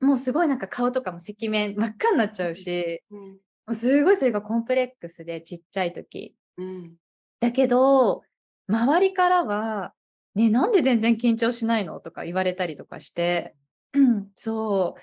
[0.00, 6.34] もうすごいなんか顔とかも赤面真っ赤になっちゃうし、うんもうすごいそれがコンプレックスでちっちゃい時。
[6.58, 6.96] うん
[7.40, 8.24] だけど、
[8.68, 9.94] 周りからは、
[10.34, 12.00] ね、なんで全然緊張しないの？
[12.00, 13.54] とか言われたりとかして、
[13.94, 15.00] うん、そう。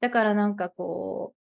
[0.00, 1.34] だからなんかこ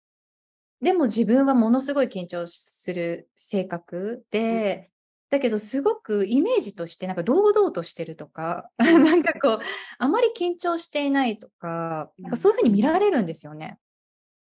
[0.82, 4.92] う、でも自分はものすごい緊張する性格で、
[5.30, 9.60] だけどすごくイメージとしてなんか堂々としてるとか、 なんかこう、
[9.98, 13.80] あまり緊張していないとか、なんかそういうふうに見られるんですよね。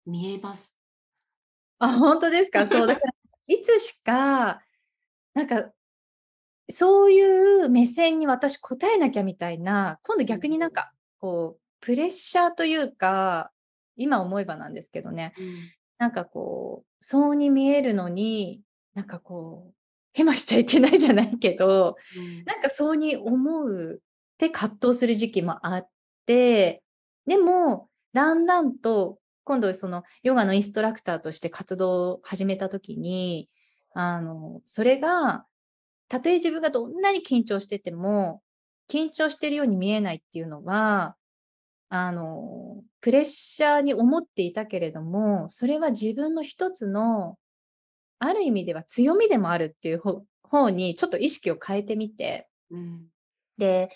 [0.08, 0.76] 見えます。
[1.78, 2.66] あ、本当ですか？
[2.66, 2.88] そう。
[2.88, 3.14] だから、
[3.48, 4.62] いつしか、
[5.34, 5.72] なんか、
[6.70, 10.72] そういう目線に私答えなきゃみたいな、今度逆になん。
[10.72, 13.52] か、こう、プレッシャーというか、
[13.96, 15.72] 今思えばなんですけどね、うん。
[15.98, 18.62] なんかこう、そうに見えるのに、
[18.94, 19.74] なんかこう、
[20.14, 22.44] ヘマしちゃいけないじゃないけど、うん。
[22.46, 25.90] なんかそうに思うって葛藤する時期もあっ
[26.26, 26.84] て、
[27.28, 33.50] でも、だんだんと、今度そのヨガのインストラクターとして活動を始めた時に、
[33.94, 35.46] あの、それが、
[36.10, 38.42] たとえ自分がどんなに緊張してても、
[38.90, 41.16] 緊張してるように見えないっていうのは、
[41.90, 47.38] あの、プレッシャーに思っていたけれども、それは自分の一つの、
[48.20, 53.08] ある意味では強みでもあるっていう方方にちょっと意識を変えてみて、うん。
[53.58, 53.92] で、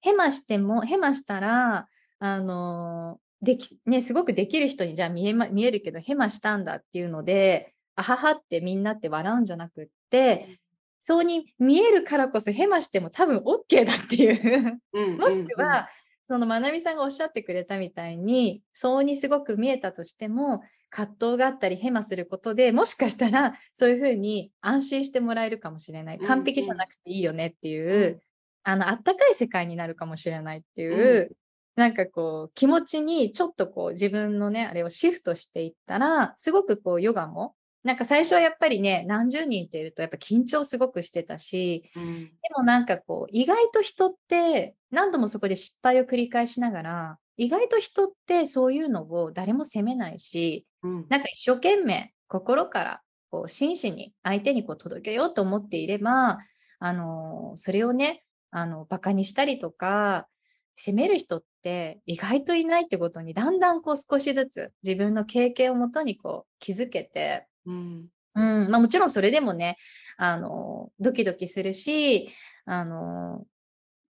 [0.00, 1.88] ヘマしても、ヘマしたら、
[2.18, 10.58] あの、でき、ね、すごくできる人にじゃあ見えま、見えるけど、ヘマしたんだっていうので、あははってみんなって笑うんじゃなくって、
[11.00, 14.80] そうに見えるからこそヘマしても多分 OK だっていう。
[14.92, 15.88] うんもしくは、
[16.28, 26.18] そのまなみさんがおっしゃってくれたみたいに、そうにすごく見えたとしても、葛藤があったりヘマすることでもしかしたらそういうふうに安心してもらえるかもしれない。
[26.18, 28.20] うん完璧じゃなくていいよねっていう、うん。
[28.64, 31.36] あの、あったかい世界になるかもしれないっていう、
[31.74, 42.24] なんかこう、気持ちにちょっとこう自分のね、あれをシフトしていったら、すごくこうヨガも、なんか最初はやっぱりね、何十人っているとやっぱ緊張すごくしてたし、うん。
[42.26, 51.06] でもなんかこう、意外と人って何度もそこで失敗を繰り返しながら、意外と人ってそういうのを誰も責めないし、うん。
[51.08, 56.38] なんか一生懸命心からこう真摯に相手にこう届けようと思っていれば、
[56.78, 60.28] あのそれをね、あの、バカにしたりとか、
[60.76, 68.08] 責める人って意外といないってことにだんだんこう少しずつ自分の経験をもとにこう気づけて、うん。
[68.34, 69.76] うん、まあもちろんそれでもね、
[70.16, 72.30] あの、ドキドキするし、
[72.64, 73.44] あの、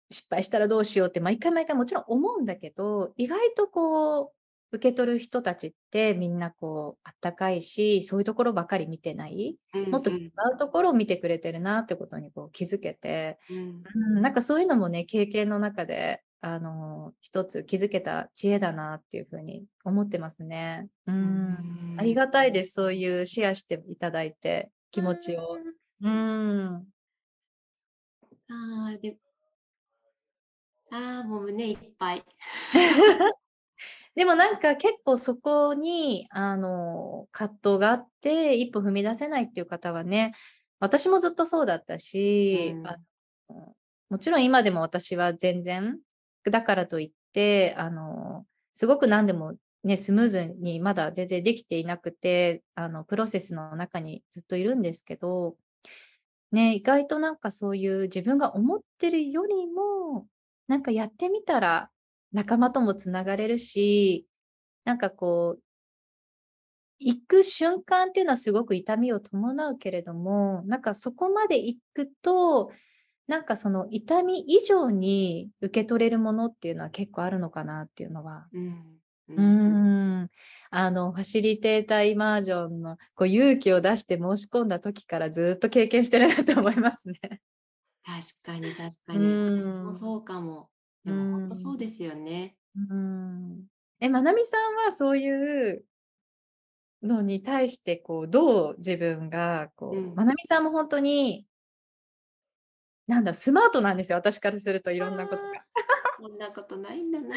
[0.09, 4.31] 失敗したらどうしようって毎回毎回もちろん思うんだけど、意外とこう、
[4.69, 13.83] 受け取る人たちってみんなこう、あったかいし、そういうところばかり見てない、うんもっと違うところを見てくれてるなってことにこう気づけて、うん。
[14.15, 20.87] うん、なんかそういうのもね、経験の中で、あの、一つ気づけた知恵だなっていうふうに思ってますね。
[21.07, 21.95] うん。
[21.97, 22.73] ありがたいです。
[22.73, 25.57] そういうシェアしていただいて、気持ちを。
[26.01, 26.87] うん。
[28.49, 29.17] あーで
[30.91, 32.23] あーもう胸いっぱい。
[34.15, 40.33] でもなんか結構そこに、あの、葛藤があって、一歩踏み出せないっていう方はね、
[40.79, 42.83] 私もずっとそうだったし、うん
[44.09, 45.99] もちろん今でも私は全然、
[46.51, 55.55] だからといって、あの、すごく何でもね、スムーズにまだ全然できていなくて、あの、プロセスの中にずっといるんですけど、
[56.51, 60.27] ね、意外となんかそういう自分が思ってるよりも、
[60.67, 61.89] なんかやってみたら
[62.33, 64.27] 仲間ともつながれるし、
[64.85, 65.61] なんかこう、
[66.99, 72.71] 行く瞬間っていうのはすごく痛みを伴うけれども、なんかそこまで行くと、
[73.27, 79.01] なんかその痛み以上に受け取れるものっていうのは結構あるのかなっていうのは、うん
[79.37, 79.45] うー
[80.25, 80.31] ん。
[80.71, 87.41] あの、ファシリテーターイマージョンのこう勇気を出して申し込んだ時からずっと経験してるなと思いますね。
[88.03, 89.39] 確かに確かうに。
[89.55, 89.93] 私ーん。
[89.93, 90.71] もそうかも。
[91.03, 91.71] でうも本当ん。
[91.71, 92.57] そうですよね。
[92.75, 93.67] うーん。
[93.99, 95.85] え、まなみさんはそういう
[97.03, 100.17] のに対して、こう、どう自分が、うこう、ん。
[100.17, 101.47] まなみさんも本当に、
[103.07, 105.63] なんだろう、スマートなんですよ、私からするといあろんなことが。
[105.63, 105.67] あ、
[106.17, 107.35] そんなことないんだな。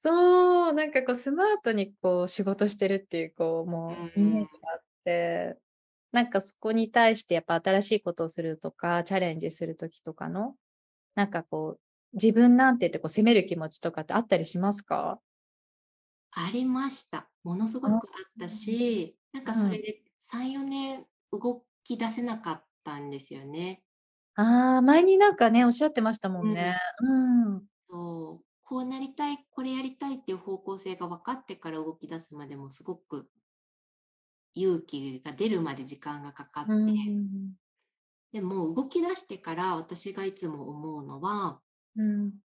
[0.00, 4.46] そう、なんかこうスマートにこう仕事してるっていう、こう、うもうイメーん。
[4.46, 5.58] ジがあって、
[6.12, 10.56] なんかそこに対してやっぱ新しいことをするとか、チャレンジするときとかの、
[11.16, 11.82] なんかこう、
[12.14, 15.20] 自分なんてってこう責める気持ちとかってあったりしますか？
[16.32, 17.30] ありました。
[17.42, 19.76] ものすごあ、くあったし、なんかそうん。
[19.76, 23.84] れで3、4年動き出せなかったんですよね。
[24.36, 26.52] ああ、前になんかね、おっしゃってましたもうん。
[26.52, 26.76] んね。
[27.00, 27.66] うん。
[27.88, 33.30] そう、こうなりたい、これやりたいっていう方向性が分かってから動き出すまでもすごく
[34.54, 37.54] 勇気が出るまで時間がかかっうて、ん。
[38.32, 41.62] でも動き出してから私がいつも思うのは、
[41.96, 42.40] うん。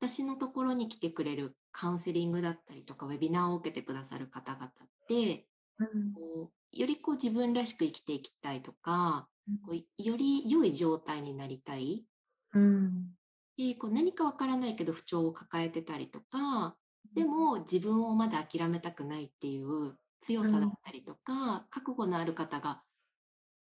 [0.00, 4.70] 私のところに来てくれるカウンセリングだったりとか、ウェビナーを受けてくださる方々っ
[5.08, 5.48] て、
[5.78, 6.14] うん。
[6.14, 9.58] こうよりこう自分らしく生きていきたいとか、うん。
[9.62, 12.06] こうより良い状態になりたい。
[12.52, 13.18] うん。
[13.56, 16.78] で、こう何かわからないけど不調を抱えてたりとか、
[17.14, 17.24] でうん。
[17.24, 20.50] も自分をまだ諦めたくないっていう強うん。
[20.50, 22.84] さだったりとか、覚悟のある方が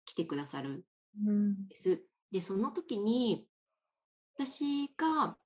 [0.06, 0.88] 来てくださる
[1.18, 1.70] んうん。
[1.70, 2.06] です。
[2.32, 3.50] で、その時に
[4.36, 5.40] 私が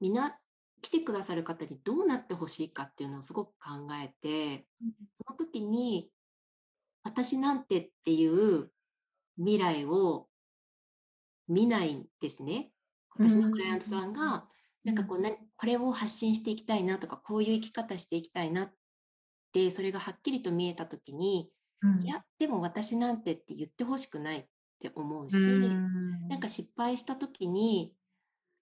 [0.00, 0.38] みんな
[0.82, 4.92] 来てくださる方にどうなってほしいかっていうのをすごく考えて、うん。
[5.26, 6.12] その時に
[7.04, 8.72] 私なんてっていう
[9.36, 10.30] 未来を
[11.48, 12.72] 見ないんですね。
[13.18, 14.04] う私のクライアントさん。
[14.04, 14.48] んが、
[14.84, 14.92] うん。
[14.92, 18.74] なんかこう、なこれを発信していきたいなとか、こういう生き方していきたいなっ
[19.52, 22.02] て、それがはっきりと見えた時に、うん。
[22.02, 24.48] いや、でも私なんてって言ってほしくないっ
[24.80, 25.84] て思ううし、
[26.28, 26.42] なんん。
[26.42, 27.96] か失敗した時に、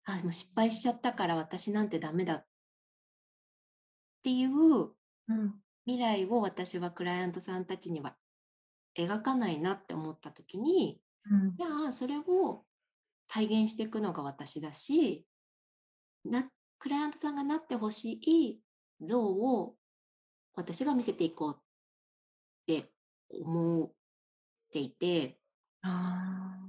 [0.05, 2.47] あ、もう失敗しちゃったから私なんてダメだっ
[4.23, 4.95] ていう
[5.29, 5.63] うん。
[5.87, 8.19] 未来を私はクライアントさんたちには
[9.07, 11.59] 描かないなって思った時に、うん。
[11.59, 12.67] じゃあそれを
[13.29, 15.27] 体現していくのが私だし、
[16.25, 18.63] なクライアントさんがなってほしい
[19.07, 19.77] 像を
[20.55, 21.63] 私が見せていこうっ
[22.67, 22.91] て
[23.29, 23.93] 思っ
[24.73, 25.41] ていて、
[25.83, 25.89] あ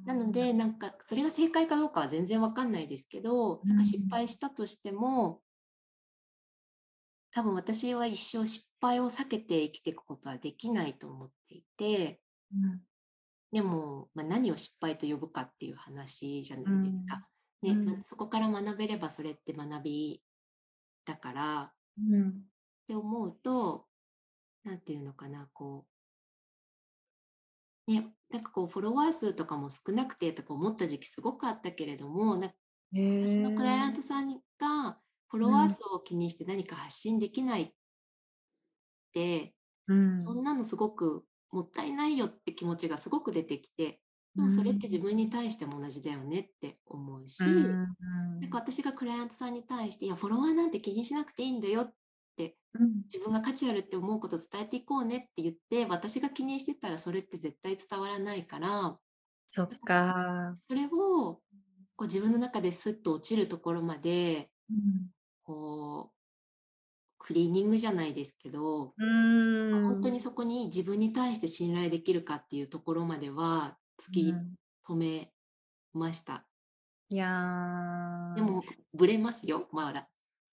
[0.06, 0.32] なのあ。
[0.32, 4.12] で、なんかそれが正解かどうかは全然わかんないですけど、うなんか失ん。
[4.12, 5.44] 敗したとしても、
[7.32, 12.22] 多分私は一生失敗を避けて生きていくことはできないと思っていて、
[12.54, 12.86] うん。
[13.52, 17.06] でも、まあ、何を失敗と呼ぶかっていう話じゃうないですん。
[17.06, 17.30] か。
[17.66, 18.04] うん。
[18.08, 20.24] そこから学べればそれって学び
[21.06, 22.52] だからっうん。
[22.86, 23.90] て思うと、
[24.64, 25.88] なんていうのかな、こ
[27.88, 32.54] う、ね、なんかこうフォロワー数とかも少なくてとか思った時期すごくあったけれども、な
[32.94, 33.96] へ私のクライアンえ。
[33.96, 35.01] トさんが
[35.32, 35.50] フォうん。
[35.50, 37.74] ロワー数を気にして何か発信できないっ
[39.14, 39.56] て、
[39.88, 40.46] うそんん。
[40.46, 44.02] なのすごくもったいないよって気持ちがすごく出てきて、
[44.36, 45.02] うでもそれって自ん。
[45.02, 47.96] 分に対しても同じだよねって思ううし、ん。
[48.42, 51.96] なんか私がクライアントさんに対して、いや、フォロワーなんて気にしなくていいんだよっ
[52.38, 53.04] て、うん。
[53.14, 59.00] 自分が価値あるって思うことを伝えていこうねって言って、私が気にしてたらそれって絶対伝わらないから、
[59.50, 60.58] そっかか。
[60.70, 61.42] それをこ
[62.00, 65.12] う自分の中でスッと落ちるところまで、うん。
[65.52, 66.16] こう、
[67.18, 69.04] クリーニングじゃないですけど、う
[69.70, 70.22] 本当にん。
[70.22, 74.56] そこに自分に対して信頼できるかっていうところまでは突うきん。
[74.88, 75.34] 止め
[75.94, 76.46] ました。
[77.10, 78.36] いやー。
[78.36, 80.10] でも、ぶれますよ、まだ。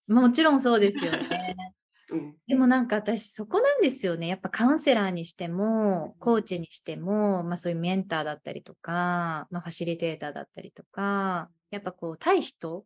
[0.09, 1.29] もちろんそうですよね。
[2.11, 2.37] うん。
[2.47, 4.27] でもなんか私そこなんですよね。
[4.27, 6.21] やっぱカウンセラーにしても、うん。
[6.21, 12.85] コーチにしても、ま、そういうメンターだったりとか、ま、ファシリテーターだったりとか、やっぱこう対人うん。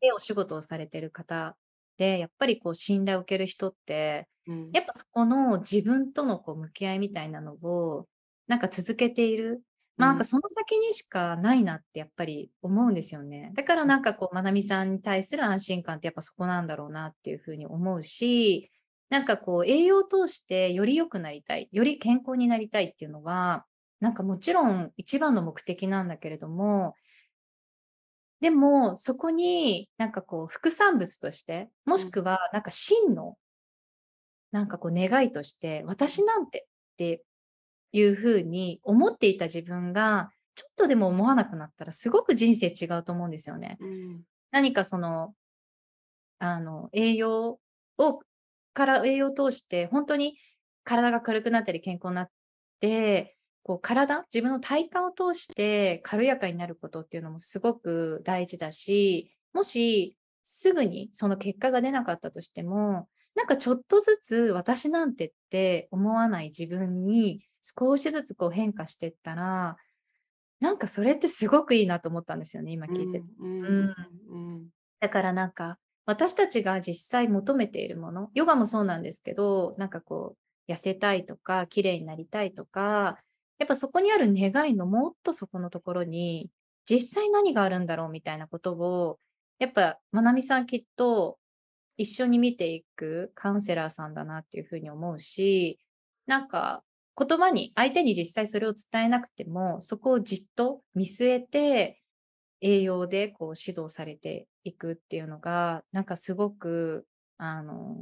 [0.00, 1.56] でお仕事をされてる方
[1.98, 4.72] で、やっぱりこう信頼を受ける人って、うん。
[4.72, 8.06] やっぱそこの自分とのこう向き合いみたいなのを、
[8.48, 9.62] なんか続けている。
[9.96, 10.26] ま、なんかうん。
[10.26, 13.52] その先にしかないなってやっぱり思うんですよね。
[13.54, 13.94] だからうん。
[13.94, 18.70] なんかこう、まなみさんに対する安心感ってやっぱそこなんだろうなっていう風に思うし、
[19.10, 23.64] なんかこう栄養を通してより良くなりたい、より健康になりたいっていうのは、
[24.00, 26.94] なんかもちろん一番の目的なんだけれども
[28.40, 31.98] でも、そこになんかこう副産物として、もうん。
[31.98, 33.36] しくはなんか真の
[34.52, 35.88] なんかこう願いとして、うん。
[35.88, 37.22] 私なんてって
[37.92, 43.76] いう風に思っていた自分が、ちょっとでも思わなくなったらすごく人生違うと思うんですよね。
[43.80, 44.22] うん。
[44.50, 45.34] 何かその
[46.38, 47.58] あの、栄養
[47.98, 48.20] を、
[48.72, 50.36] から栄養を通して、本当に
[50.84, 52.30] 体が軽くなったり健康になっ
[52.80, 53.33] て、
[53.64, 69.76] こう体、自分の体感を通して軽やかになることっていうのもすごく大事だし、もしすぐにその結果が出なかったとしても、なんかちょっとずつ私なんてって思わない自分に少しずつこう変化していったら、
[70.60, 73.94] なんかそれってすごくいいなと思ったんですよね、今聞いてうん
[74.30, 74.68] うん。
[75.00, 80.36] だからなんか私たちが実際求めているもの、ヨガもそうなんですけど、なんかこ
[80.68, 83.18] う痩せたいとか綺麗になりたいとか、
[83.58, 86.50] やっぱそこにある願いのもっとそこのところに
[86.86, 89.18] 実際何があるんだろうみたいなことを、
[89.58, 91.38] やっぱまなみさんきっと
[91.96, 95.78] 一緒に見ていくカウンセラーさんだなっていうふうに思うし、
[96.26, 96.82] なんか
[97.16, 102.00] 言葉に相手に実際それを伝えなくても、そこをじっと見据えて、
[102.60, 107.96] 栄養でこう指導されていくっていうのが、なんかすごく、あの、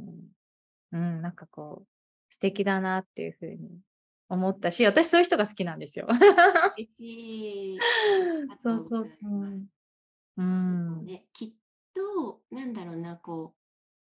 [0.93, 1.87] うん、なんかこう、
[2.33, 3.57] 素敵だなっていうふうに
[4.33, 6.07] 思ったし、私そういう人が好きなんですよ。
[8.61, 9.09] そうそう。
[9.21, 9.27] そ
[10.37, 11.05] うん。
[11.05, 11.53] ね、きっ
[11.93, 13.59] と、なんだろうな、こう、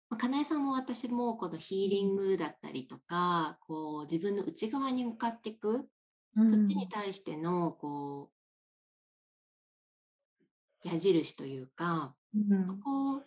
[0.10, 5.90] まあかなえさんも私もこのヒーリングだったりとか、こう自分の内側に向かっていく、
[6.36, 6.50] うん。
[6.50, 8.32] そっちに対しての、こ
[10.84, 12.68] う、矢印というか、うん。
[12.68, 13.24] そこ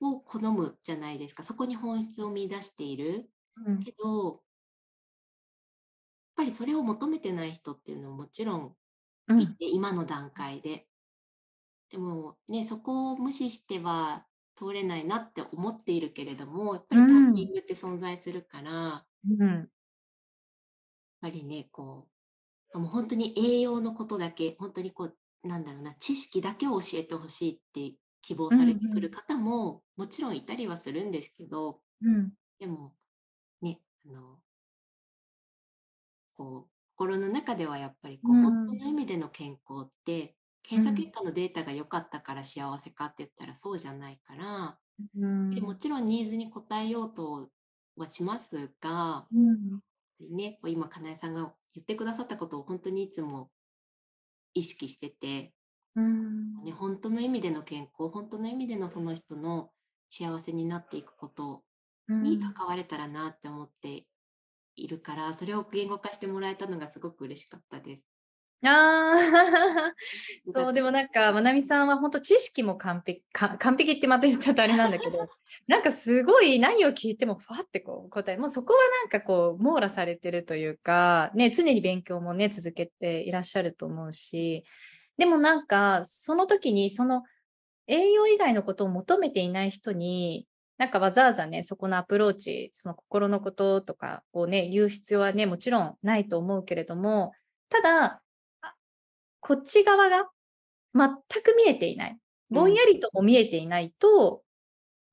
[0.00, 1.42] を好むじゃないですか。
[1.42, 3.30] そこに本質を見出している。
[3.66, 3.80] うん。
[3.80, 4.42] けど、
[6.40, 8.76] ぱりそれを求めてない人っていうのももちろん
[9.28, 9.40] うん。
[9.40, 10.88] いて、今の段階で。
[11.90, 14.26] でもね、そこを無視しては
[14.56, 19.70] 通れないなって思っているけれども、やっぱりタイミングって存在するから、やっうん
[21.20, 22.08] ぱりね、こ
[22.74, 25.06] う、もう本当に栄養のことだけ、本当にこ
[25.44, 27.60] う、なんだろうな、知識だけを教えてほしいっ
[27.94, 32.32] て希望されてくる方ももちろんいたりはするんですけど、うん。
[32.60, 32.96] でも、
[33.62, 34.42] ね、あの、
[36.40, 44.78] こう、心の中ではやっぱりこう、うん本当の意味での健康って、検査結果のデータが良かったから幸せかって言ったらそうじゃないから、
[45.18, 45.50] うん。
[45.50, 47.50] でもちろんニーズに応えようと
[47.96, 49.80] はしますが、うん。
[50.30, 53.50] ね、今、かなえさんが言ってくださったことを本当にいつも
[54.54, 55.54] 意識してて、
[55.94, 56.64] うん。
[56.64, 59.72] ね、本当の意味での健康、本当の意味でのその人の
[60.08, 61.64] 幸せになっていくこと
[62.08, 64.06] に関われたらなって思って
[64.76, 68.02] いるから、それを言語化してもらえたのがすごく嬉しかったです。
[68.62, 69.94] ああ、
[70.52, 75.18] そう、でもなんか、まなみさんは本当知識も完璧、か完璧ってまた言っちゃったあれなんだけど、
[75.66, 84.64] なんかすごい何を聞いてもファってこう答え、もうそこはなんかこう網羅されてるというか、ね、常に勉強もね、続けていらっしゃると思うし、
[85.16, 87.22] でもなんか、その時にその
[87.86, 90.46] 栄養以外のことを求めていない人に、
[90.80, 97.32] なんかわざわざね、そこのアプローチ、その心のこととかをね、言う必要はね、もちろんないと思うけれども、
[97.68, 98.22] ただ、
[98.62, 98.74] あ
[99.40, 100.30] こっち側が
[100.94, 101.10] 全
[101.42, 102.18] く見えていない。
[102.48, 104.42] ぼんやりとも見えていないと、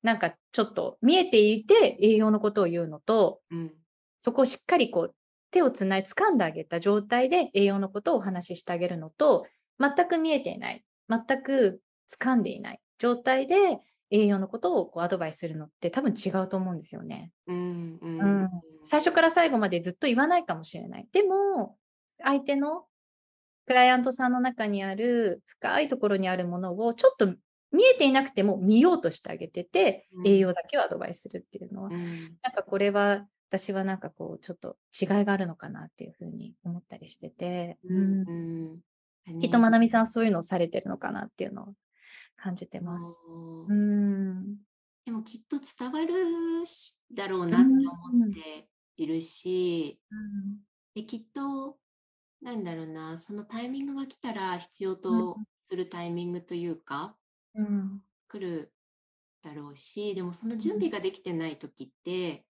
[0.02, 3.74] なんかちょっと見えていて栄養のことを言うのと、うん、
[4.20, 5.14] そこをしっかりこう
[5.50, 9.46] 手をつない、掴んであげた状態で栄養のことをお話ししてあげるのと、
[9.78, 13.80] 全く見えていない、全く掴んでいない状態で
[14.10, 17.30] 栄養のことをこうアドバイスするのって多分違うと思うんですよね。
[17.46, 18.48] うん、うん、うん
[18.84, 21.06] 最初から最後までずっと言わないかもしれない。
[21.12, 21.76] でも、
[22.22, 22.86] 相手の
[23.66, 27.34] クライアントさんの中にある深いところにあるものをちょっと
[27.70, 38.80] 見えていなくても見ようとしてあげてて、うん栄養だけをアドバイスするっていうのは、うん、なんかこれは私はなんかこうちょっと違いがあるのかなっていうふうに思ったりしてて、うん、うん
[39.28, 39.40] うん。
[39.40, 41.66] きっとまなみさんそういうのをされてるのかなっていうのを
[42.38, 43.18] 感じてます。
[43.26, 44.56] そううん。
[45.04, 50.00] でもきっと伝わるしだろうなって思っているし、
[50.94, 51.78] できっと
[52.40, 57.16] なんだろうなそのタイミングが来たら必要とするタイミングというか、
[57.54, 58.02] うん。
[58.28, 58.72] 来る
[59.42, 62.44] だろうしでもその準備ができてない時って、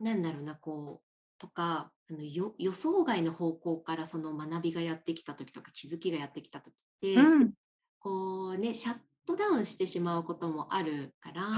[0.00, 7.52] なんだろうなこうとかあのよ予想外の方向からその学びがやってきた時とか気づきがやってきた時って、うん。
[7.98, 8.96] こうねシャッ
[9.26, 11.50] トダウンしてしまうこともあるから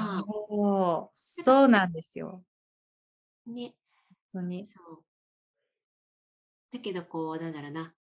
[1.14, 2.42] そう、なんですよ。
[3.46, 3.74] ね
[4.32, 4.66] 本当に。
[4.66, 5.04] そう
[6.72, 7.94] だけどこうなんだろうな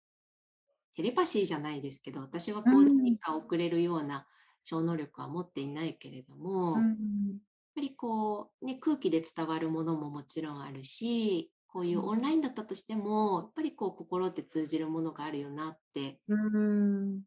[0.96, 4.28] テレパシーじゃないですけど私はこううん何か送れるような
[4.64, 7.38] 超能力は持っていないけれども、やっうん
[7.74, 17.22] ぱりこう、ね、空気で伝わるものももちろんあるしこういうオンラインだったとしてもやっぱりこう心って通じるものがあるよなって、うん。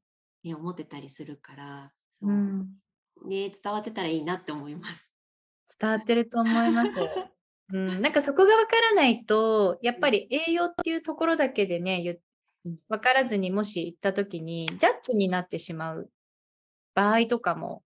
[0.44, 2.68] ね、思ってたりするからそう、うん
[3.26, 5.10] ね、伝わってたらいいなって思います。
[5.80, 6.90] 伝わってると思います。
[7.72, 12.20] うん、なんかそこがわからないと、やっぱり栄養っていうところだけでね、
[12.88, 16.10] わからずにもし行った時に、ジャッジになってしまう
[16.94, 17.82] 場合とかも、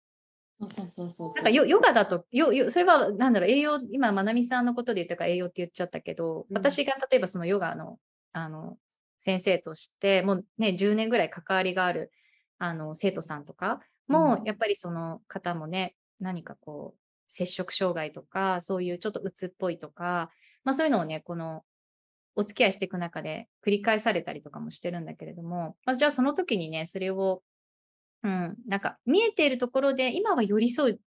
[0.61, 1.35] そうそうそうそう。
[1.35, 7.99] なんかヨヨガだと、よよそれはなんだろう、栄養、今、まなみさんのことで言ったから栄養って言っちゃったけど、うん私が例えばそのヨガの
[8.33, 8.79] あの
[9.19, 12.13] 先生として、もうね、10年ぐらい関わりがある
[12.59, 20.31] あの生徒さんとかも、うんやっぱりその方もね、何かこう、摂食障害とか、そういうちょっと鬱っぽいとか、
[20.63, 21.65] まあそういうのをね、この
[22.37, 27.43] お付き合いしていく中で繰り返されたりとかもしてるんだけれども、まあ、じゃあその時にね、それを、
[28.25, 31.01] うん、なんか見えているところで今は寄り添う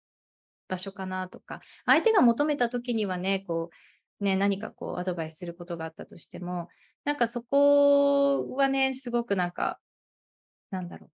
[0.69, 3.71] 場所かなとか、相手が求めた時にはね、こ
[4.21, 6.69] う、ね、何かこうアドバイスすることがあったとしても、
[7.05, 9.79] なんかそこはね、すごくなんか、
[10.71, 11.11] なんだろう。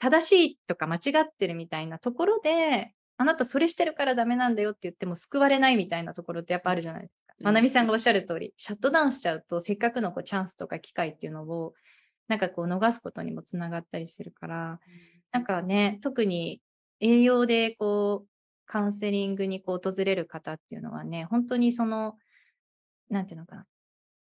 [0.00, 7.34] 正しいとか間違ってるみたいなところで、あなたそれしてるからダメなんだよって言っても救われないみたいなところってやっぱあるじゃないですか。
[7.40, 11.74] まなみさんがおっしゃる通り、シャットダウンしちゃうと、せっかくのこうチャンスとか機会っていうのを、
[12.28, 14.80] なんかこう逃すことにもつながったりするから、
[15.32, 16.62] なんかね、特に
[17.00, 18.28] 栄養でこう、
[18.66, 22.16] カウンセリングにこう訪れる方っていうのはね、本当にその、
[23.10, 23.66] なんていうのかな、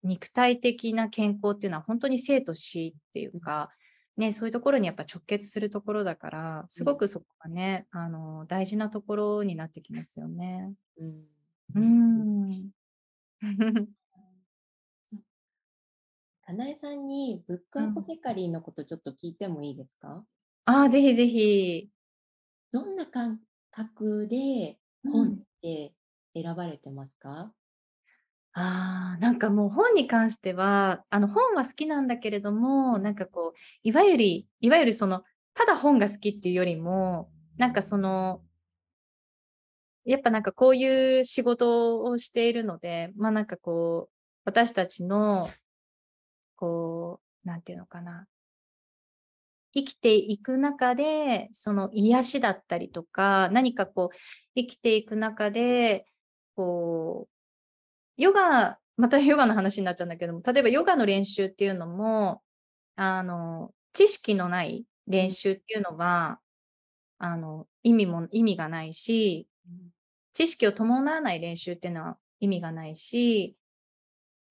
[0.03, 3.69] 肉体的な健康っていうのは本当に生と死っていうか、
[4.17, 10.73] ね、そういうところにやっぱ直結するところだから、すごくそこがね、あの、大事なところになってきますよね。
[10.99, 11.25] うん。
[11.75, 12.71] うーん。
[16.53, 20.23] かなえさんにブックアポセカリーのことちょっと聞いてもいいですか、
[20.65, 21.89] ああ、ぜひぜひ。
[22.71, 23.39] どんな感
[23.71, 25.93] 覚で本って
[26.35, 27.51] 選ばれてますか、
[28.53, 35.23] ああ、なんかもう本に関しては、あの本は好きなんだけれども、なんかこう、いわゆる、いわゆるその、
[35.55, 38.43] ただ本が好きっていうよりも、なんかその、
[40.05, 44.13] やっぱなんかこういう仕事をしているので、まあなんかこう、
[44.45, 45.49] 私たちの、
[46.63, 48.25] こう、なんていうのかな。
[49.73, 54.15] 生きていく中で、その癒しだったりとか、何かこう、
[54.55, 56.05] 生きていく中で、
[56.55, 57.27] こ
[58.17, 62.43] う、ヨガ、 またヨガの話になっちゃうんだけども、例えばヨガの練習っていうのも、
[62.95, 66.39] あの、知識のない練習っていうのは、
[67.19, 69.49] あの、意味も、意味がないし、
[70.33, 73.57] 知識を伴わない練習っていうのは意味がないし、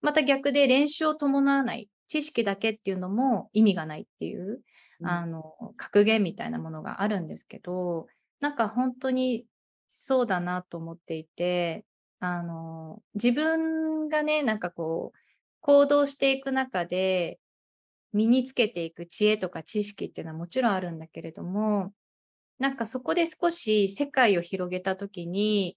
[0.03, 4.63] また逆で練習を伴わない知識だけっていうのも意味がないっていう、
[5.01, 5.09] うん。
[5.09, 8.07] あの、格言みたいなものがあるんですけど、
[8.41, 9.47] なんか本当に
[9.89, 11.85] そうだなと思っていて、
[12.21, 15.19] あの、自分がね、なんかこう、
[15.61, 17.39] 行動していく中で、
[18.13, 21.93] 身につけていく知恵とか知識っていうのはもちろんあるんだけれども、
[22.59, 25.77] なんかそこで少し世界を広げたときに、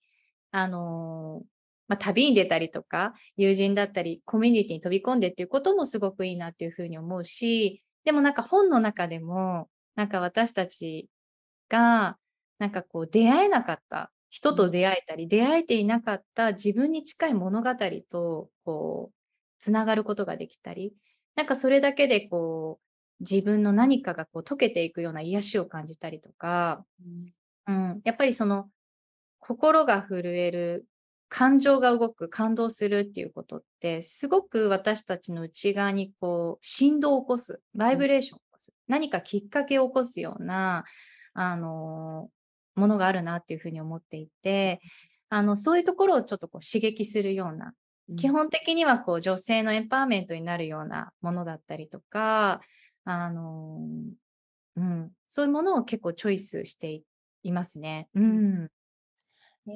[0.51, 1.41] あの
[1.87, 11.09] まあ、旅に出たりとか、友人だったり、コミュニティに飛び込んでっていうこともすごくいいなっていうふうに思うし、でもなんか本の中でも、なんか私たち
[11.69, 12.17] が、
[12.59, 17.69] なんかこう出会えなかった人と出会えたり、出会えていなかった自分に近い物語
[18.09, 19.15] と、こう、
[19.59, 20.93] つながることができたり、
[21.35, 22.85] なんかそれだけでこう、
[23.21, 27.33] 自分の何かがこう溶けていくような癒しを感じたりとか、うん。
[27.67, 28.69] うん、やっぱりその
[29.39, 30.85] 心が震える
[31.37, 40.85] 感情が動く感動するっていうことってすごく私たちの内側にこう振動を起こすバイブレーションを起こす、何かきっかけを起こすような
[41.33, 42.29] あの
[42.75, 44.79] ものがあるなっていうふうに思っていて
[45.27, 47.73] あのそういうところをちょっとこう刺激するような
[48.07, 52.61] うん基本的にはこう女性のエンパワーメントになるようなものだったりとか、
[53.03, 53.79] あの
[54.77, 57.03] うん、そういうものを結構チョイスしてい
[57.43, 58.07] いますね。
[58.15, 58.69] うん。
[59.67, 59.71] へ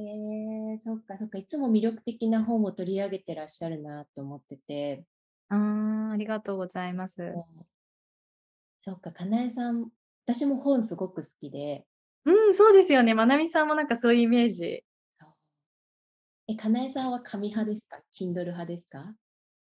[0.73, 5.03] えそっかそっかいつも魅力的な本を取り上げてらっしゃるなと思ってて、
[5.49, 7.21] あーありがとうございます。
[7.23, 7.33] うん
[8.81, 9.89] そっかかなえさん
[10.25, 11.85] 私も本すごく好きで
[12.23, 13.13] うん、そうですよね。
[13.13, 14.83] まなみさんもなんかそういうイメージ。
[15.19, 15.29] そう
[16.47, 19.13] えかなえさんは紙派ですか？Kindle 派ですか？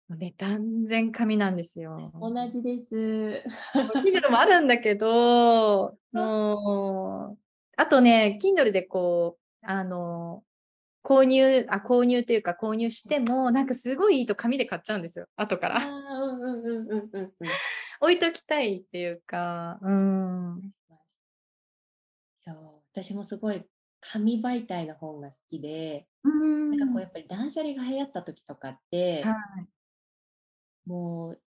[0.07, 2.12] もうね、断然紙なんですよ。
[2.20, 2.86] 同じです。
[3.76, 7.38] Kindle もあるんだけど、 もう、
[7.78, 10.43] あとね、Kindle でこう、あの、
[11.03, 15.28] 購入、あ、購入というか購入しても、なんかすごいいいと紙で買っちゃうんですよ。
[15.36, 15.82] 後から。
[18.01, 20.72] 置いときたいっていうか、うん。
[22.41, 23.64] そう私もすごい
[23.99, 29.36] 紙媒体の本が好きで、うんなんかこうやっぱり断捨離が流行った時とかって、は
[30.86, 31.41] もう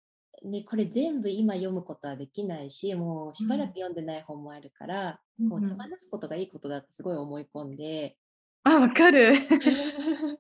[0.45, 8.17] ね、これ全部今読むことはできないし、もうしばらく読んでない本もあるから、うんこう手放すことがいいことだってすごい思い込んで、
[8.63, 9.35] あ、わかる。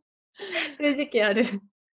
[0.78, 1.44] そういう時期ある。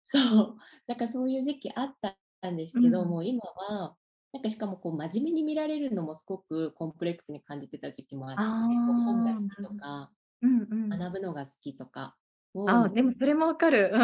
[0.06, 0.56] そう、
[0.86, 1.94] なんかそういう時期あっ
[2.40, 3.96] たんですけど、うんもう今は、
[4.32, 10.88] なんかしかもこう真面目に見られるのもすごくコンプレックスに感じてた時期もあって、本が好きとか、うんうん。
[10.88, 12.16] 学ぶのが好きとか
[12.54, 13.90] をあ、でもそれもわかる。
[13.92, 14.00] うん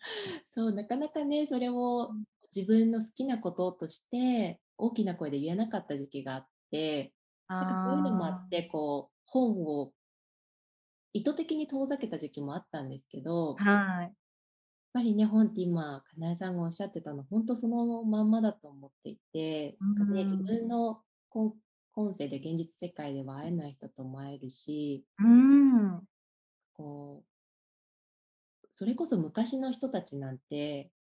[0.50, 2.10] そう、なかなかね、それを
[2.54, 7.14] 自分の好きなこととして大きな声で言えなかった時期があって、
[7.58, 9.94] なんかそういうのもあって、こう、本を
[11.12, 14.16] 意図的に遠ざけた時期もあったんですけど、やっはい。
[14.92, 21.54] ぱりね、本って今、かなえさんがおっしゃってたの、本当そのまんまだと思っていて、なんかね、うん自分の今
[21.92, 26.06] 今世で現実世界では会えない人とも会えるし、うん。
[26.74, 27.24] こう、
[28.70, 30.99] それこそ昔の人たちなんて、うん。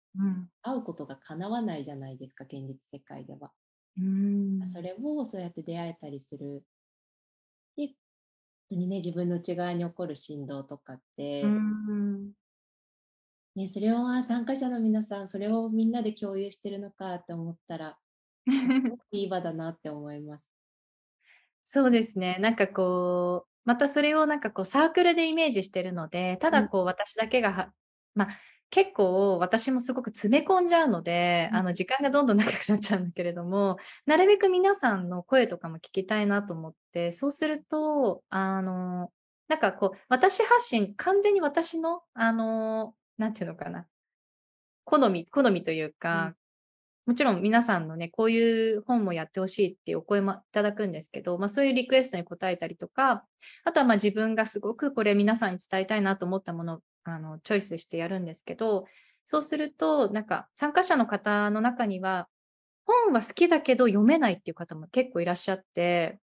[0.63, 3.53] 会うことが叶わないじゃないですか、現実世界では。
[3.97, 4.63] うん。
[4.73, 6.65] それをそうやって出会えたりする。
[7.77, 7.97] で、本
[8.71, 12.35] 当にね、自分の内側に起こる振動とかって、うん。
[13.57, 17.99] ね、それをあ参加者の皆さん、それをみんなで共有してるのかって思ったら、
[19.13, 20.45] いい場だなって思います。
[21.65, 22.39] そうですね。
[22.41, 27.75] なんかこう、またそれをなんかこうサークルでイメージしてるので、ただこう私だけがは、
[28.15, 28.29] まあ
[28.71, 31.57] 結構私もすごく詰め込んじゃうので、うん。
[31.59, 39.11] あの時間がどんどん長くなっちゃうんだけれども、なるべく皆さんの声とかも聞きたいなと思って、そうすると、あの、
[39.49, 43.87] なんかこう、私発信、完全に私の、あの、なんていうのかな、
[44.85, 46.35] 好み、好みというか、
[47.09, 53.25] もちろん皆さんのね、こういう本もやってほしいっていうお声もいただくんですけど、まあそういうリクエストに応えたりとか、
[53.65, 56.81] あとはまあ自分がすごくこれ皆さんに伝えたいなと思ったものを
[57.15, 58.87] あのチョイスしてやるんですけど、
[59.25, 62.29] そうすると、なんか参加者の方の中には、
[62.87, 66.19] 本は好きだけど読めないっていう方も結構いらっしゃって、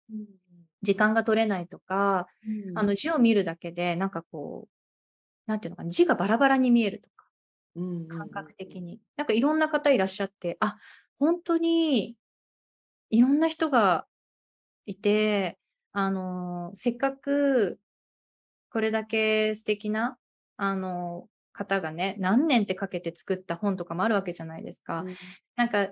[0.83, 2.27] 時間が取れないとか、
[2.69, 2.77] うん。
[2.77, 7.25] あの字を見るだけで、なんかこう、なんていうのかな、字がバラバラに見えるとか、
[7.75, 8.99] うん感覚的に。
[9.15, 10.77] なんかいろんな方いらっしゃって、あ、
[11.19, 12.15] 本当に
[13.09, 14.05] いろんな人が
[14.85, 15.57] いて、
[15.93, 17.79] あの、せっかく
[18.71, 20.17] これだけ素敵な、
[20.63, 25.01] あの、方がね、何年ってかけて作った本とかもあるわけじゃないですか。
[25.01, 25.15] うん
[25.55, 25.89] なんか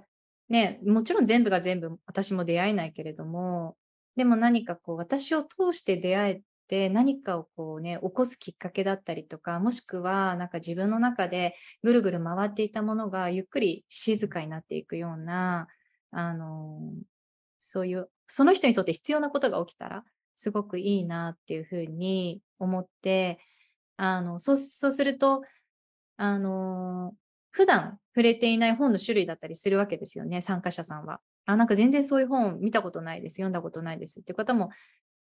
[0.48, 3.78] ね、もちろん全部が全部私も出会えないけれども、
[4.16, 15.68] でも何かこう私を通して出会えて何かをこうね、起こすきっかけだったりとか、もしくはなんか自分の中でぐるぐる回っていたものがゆっくり静かになっていくような、
[16.12, 16.80] あの、
[17.60, 20.04] そういう、その人にとって必要なことが起きたら、
[20.36, 23.40] すごくいいなっていうふうに思って、
[24.02, 25.42] あの、そう、そうすると、
[26.16, 27.14] あの、
[27.52, 31.20] 普段触れていない本の種類だったりするわけですよね、参加者さんは。
[31.46, 34.70] あ、なんか全然そういう本見たことないです、読んだことないですって方も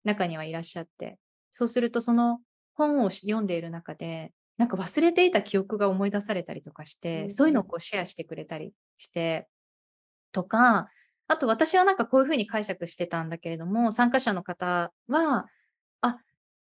[0.03, 1.17] 中にはいらっしゃって、
[1.51, 2.39] そうするとその
[2.75, 9.47] 本を読んでいる中で、なんか忘れていた記憶が思い出されたりとかして、うんそういうのをこうシェアしてくれたりして、
[10.31, 10.89] とか、
[11.27, 15.47] あと私はなんかこういうふうに解釈してたんだけれども、参加者の方は、
[16.01, 16.19] あ、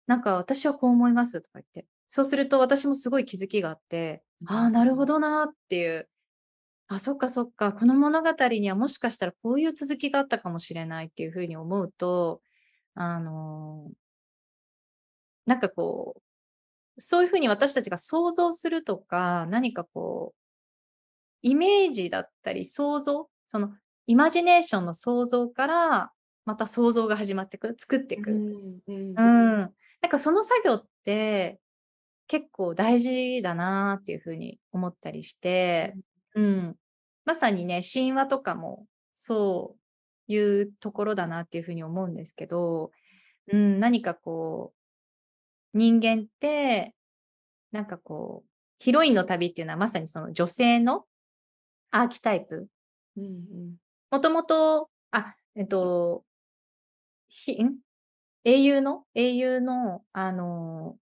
[0.06, 6.10] なんか私はこう思いますとか言って、そうすると私もすごい気づきがあって、ああ、なるほどなーっていう、
[6.86, 12.42] あ、そっかそっか、この物語にはもしかしたらこういう続きがあったかもしれないっていうふうに思うと、
[12.94, 13.94] あのー
[15.46, 20.38] なんかこう、そういうふうに私たちが想像するとか、何かこう、
[21.40, 23.72] イメージだったり想像、その
[24.06, 26.12] イマジネーションの想像から、
[26.44, 28.32] また想像が始まってくる、作っていく。
[28.32, 29.14] うんうんうん。
[29.16, 31.61] なんかその作業って
[32.28, 35.94] 結構大事だなっていうふうに思ったりして、
[36.34, 36.76] うん。
[37.24, 39.76] まさにね、神話とかもそ
[40.28, 42.90] ういうところだなっていうふうに思うんですけど、
[43.52, 44.72] うん、何かこ
[45.74, 46.94] う、人間って、
[47.70, 48.48] なんかこう、
[48.78, 51.04] ヒロインの旅っていうのはまさにその女性の
[51.90, 52.68] アーキタイプ。
[53.16, 53.76] うんうん
[54.10, 56.24] もともと、あ、えっと、
[57.28, 57.78] ひん？
[58.44, 59.04] 英雄の？
[59.14, 61.01] 英雄の、あのー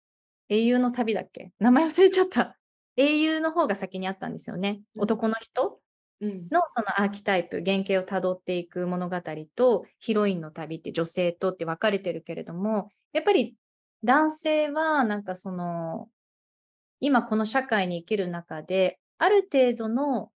[0.49, 1.51] 英雄の旅だっけ？
[1.59, 2.57] 名前忘れちゃった。
[2.95, 4.81] 英雄の方が先にあったんですよね。
[4.95, 5.79] うん男の人？
[6.19, 9.21] うんのそのアーキタイプ、原型をたどっていく物語
[9.55, 13.55] と、ヒロインの旅って女性とって分かれてるけれども、やっぱり
[14.03, 16.07] 男性はなんかその、
[16.99, 20.31] 今この社会に生きる中で、ある程度の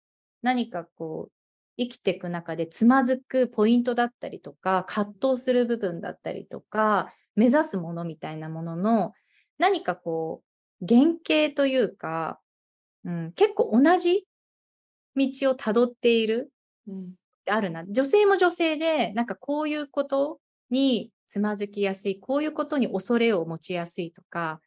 [0.43, 1.33] 何かこう、
[1.77, 9.13] 生きていく中でつまずくポイントだったりとか、葛藤する部分だったりとか、目指すものみたいなものの、
[9.59, 10.43] 何かこ
[10.83, 12.41] う、原型というか、
[13.05, 14.27] うん、結構同じ
[15.17, 16.53] 道をたどっている
[16.87, 17.15] うん
[17.51, 17.85] あるな。
[17.87, 20.41] 女性も女性で、なんかこういうこと
[20.71, 24.61] につまずきやすい、こういうことに恐れを持ちやすいとか、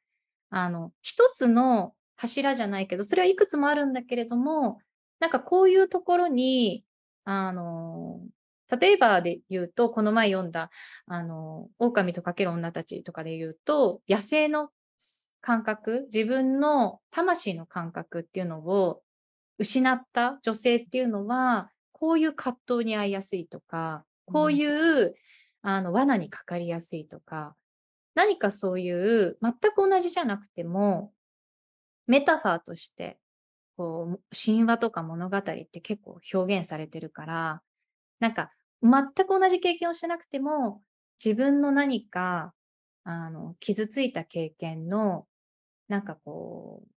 [0.49, 4.79] あの、一つの柱じゃないけど、それはいくつもあるんだけれども、
[5.19, 6.83] なんかこういうところに、
[7.23, 8.19] あの、
[8.79, 10.69] 例えばで言うと、この前読んだ、
[11.05, 14.69] あの、狼とかける女たちとかで言うと、野生の
[15.41, 19.01] 感覚、自分の魂の感覚っていうのを
[19.57, 25.15] 失った女性っていうのは、こういう葛藤に遭いやすいとか、こういう、
[25.63, 27.55] あの罠にかかりやすいとか、
[28.15, 31.13] 何かそういう全く同じじゃなくても、
[32.07, 33.19] メタファーとして、
[33.77, 37.61] こう、神話とか物語って結構表現されてるから、
[38.19, 38.51] なんか
[38.83, 40.81] 全く同じ経験をしてなくても、
[41.23, 42.53] 自分の何か、
[43.03, 45.25] あの、傷ついた経験の、
[45.91, 46.89] なんかこう、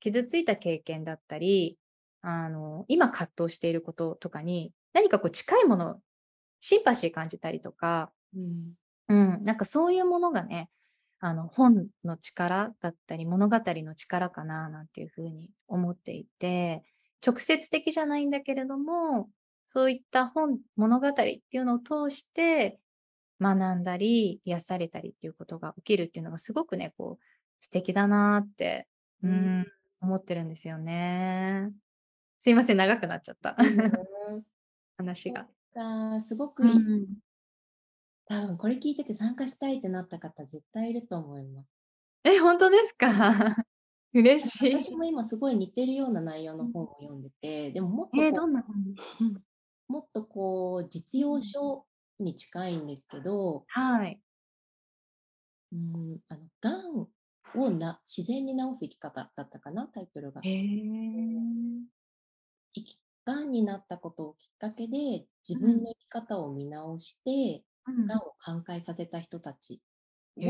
[0.00, 1.78] 傷ついた経験だったり、
[2.22, 6.00] あの、今葛藤していることとかに、何かこう近いもの、
[6.58, 8.72] シンパシー感じたりとか、うん。
[9.08, 10.70] うん、なんかそういうものがね、
[11.20, 16.82] あの本の力だったり物語の力かななんていうふうに思っていて、
[17.24, 19.30] 直接的じゃないんだけれども、
[19.68, 22.80] そういった本、物語っていうのを通して
[23.40, 27.24] 学んだり癒されたりっていうことが起きるっていうのがすごくね、こう
[27.62, 28.88] 素敵だなって、
[29.22, 29.66] ううんん、
[30.02, 31.70] 思ってるんですよね。
[32.40, 33.56] すいません、長くなっちゃった。
[34.98, 35.48] 話が。
[36.26, 37.06] すごくいい、うん
[38.24, 41.68] 多分これ聞いてて参加したいってなった方絶対いると思います。
[42.24, 43.06] え、本当ですか？
[44.14, 44.74] 嬉しい。
[44.82, 48.76] 私も今すごい似てるような内容の本を読んでて、でももっとこう、えーどんな本？
[49.20, 49.42] うん
[49.88, 51.84] もっとこう実用書
[52.20, 54.20] に近いんですけど、はい。
[55.72, 57.08] うん、あのがん
[57.56, 60.40] をな自然に治す生き方だったかなタイトルが。
[63.24, 69.80] がんになったことをきっかけで自分の生き方を見直して、うんがんを寛解させた人たち
[70.38, 70.48] を、へ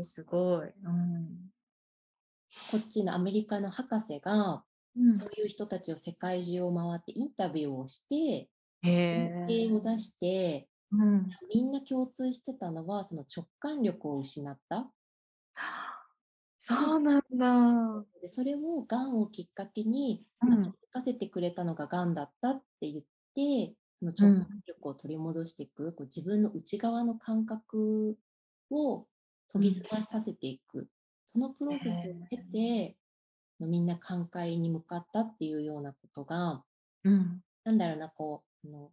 [0.00, 0.72] え、すごい。
[0.82, 1.50] うん。
[2.70, 4.64] こっちのアメリカの博士が
[4.96, 8.48] うんそういう人たちを世界中を回ってインタビューをして、
[8.82, 11.28] へ統計を出して、うん。
[11.54, 14.90] みんな共通してたのは、その直感力を失った。
[16.66, 18.06] そうなんだ。
[18.22, 20.48] でそれをがんをきっかけに、うん。
[20.48, 23.04] まあ気づかせてくれたのががんだったって言っ
[23.34, 28.18] て、その直感力を取り戻していく、こう自分の内側の感覚
[28.70, 29.06] を
[29.52, 30.88] 研ぎ澄まさせていく、
[31.26, 32.96] そのプロセスを経て、
[33.60, 36.64] みんな寛解に向かったっていうようなことが、
[37.04, 37.42] うん。
[37.64, 38.90] なんだろうな、こう、あの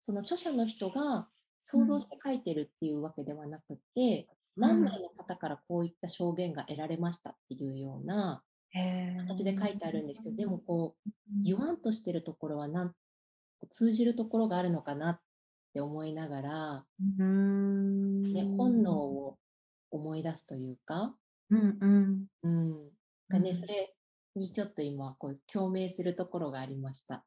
[0.00, 1.28] その著者の人が
[1.62, 4.26] 想像して書いてるっていうわけではなくて、
[4.56, 8.42] 何名の方からこういった証言が得られましたっていうような。
[9.18, 12.94] 形で書いてあるんですけど、でもこう、うん、言わんとしてるところはなん
[13.70, 15.20] 通じるところがあるのかなっ
[15.74, 16.84] て思いながら、
[17.18, 19.38] 本能を
[19.90, 21.14] 思い出すというか、
[21.50, 22.26] うんうん。
[22.42, 22.90] うん、
[23.28, 23.94] がね、うんそれ
[24.34, 27.24] にちょっと今、こう、共鳴するところがありました。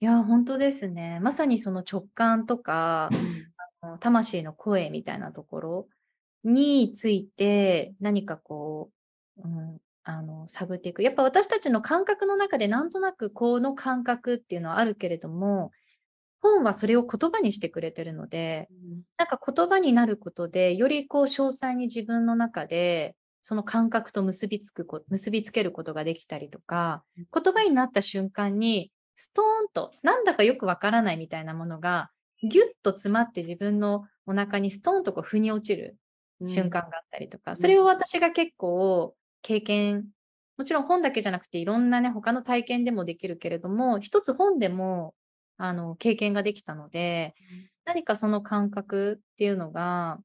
[0.00, 1.18] いや、本当ですね。
[1.20, 3.10] まさにその直感とか、
[4.00, 5.88] 魂の声みたいなところ
[6.44, 8.90] について何かこ
[9.38, 11.02] う、うん、あの探っていく。
[11.02, 15.72] やっぱ私たちの感覚の中でなんとなくこの感覚っていうのはあるけれども、
[16.44, 18.68] 本はそれを言葉にしてくれてるので、
[19.16, 32.10] なんか言葉になることで、よりこう詳細に自分の中で、その感覚と結びつくこ、結びつけることができたりとか、言葉になった瞬間に、ストーンと、なんだかよくわからないみたいなものが、
[32.42, 35.96] ギュッと詰まって自分のお腹にストーンとこう腑に落ちる
[36.40, 37.56] 瞬間があったりとか、ん。
[37.56, 40.06] それを私が結構経験、
[40.56, 45.14] もちろん本だけじゃなくていろんなね、他の体験でもできるけれども、一つ本でも、
[45.56, 47.34] あの、経験ができたので、
[47.84, 50.18] 何かその感覚っていうのが、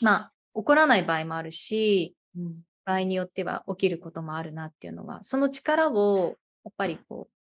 [0.00, 2.62] まあ、起こらない場合もあるし、うん。
[2.84, 7.34] 場合によっては起きることもあるなっていうのは、その力をやっぱりこう、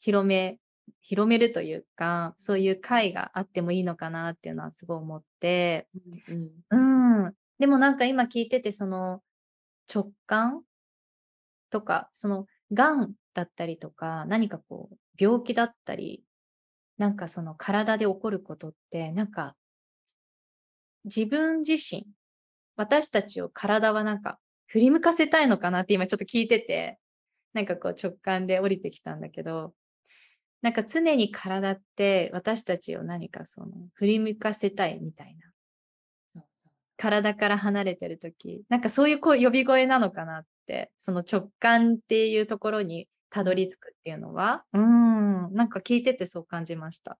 [0.00, 0.58] 広め、
[1.00, 5.86] 広めるというか、そういう会があってもいいのかなっていうのはすごい思って、
[6.28, 6.50] うん。
[6.70, 6.95] うん。
[7.58, 9.22] でもなんか今聞いてて、その
[9.92, 10.62] 直感
[11.70, 16.22] とか、その癌だったりとか、何かこう、病気だったり、
[16.98, 19.54] なんかその体で起こることって、なんか
[21.06, 22.06] 自分自身、
[22.76, 26.98] 私たちを体はなんか振り向かせたいのかなって今ちょっと聞いてて、
[27.54, 29.72] なんかこう直感で降りてきたんだけど、
[30.62, 35.45] なんか常に体って私たちを何かその振り向かせたいみたいな。
[36.96, 45.46] 体から離れてるとき、なんかそういう声呼び声なのかなって、その直感っていうところにたどり着くっていうのは、うん。
[45.48, 47.18] ん、なんか聞いててそう感じました。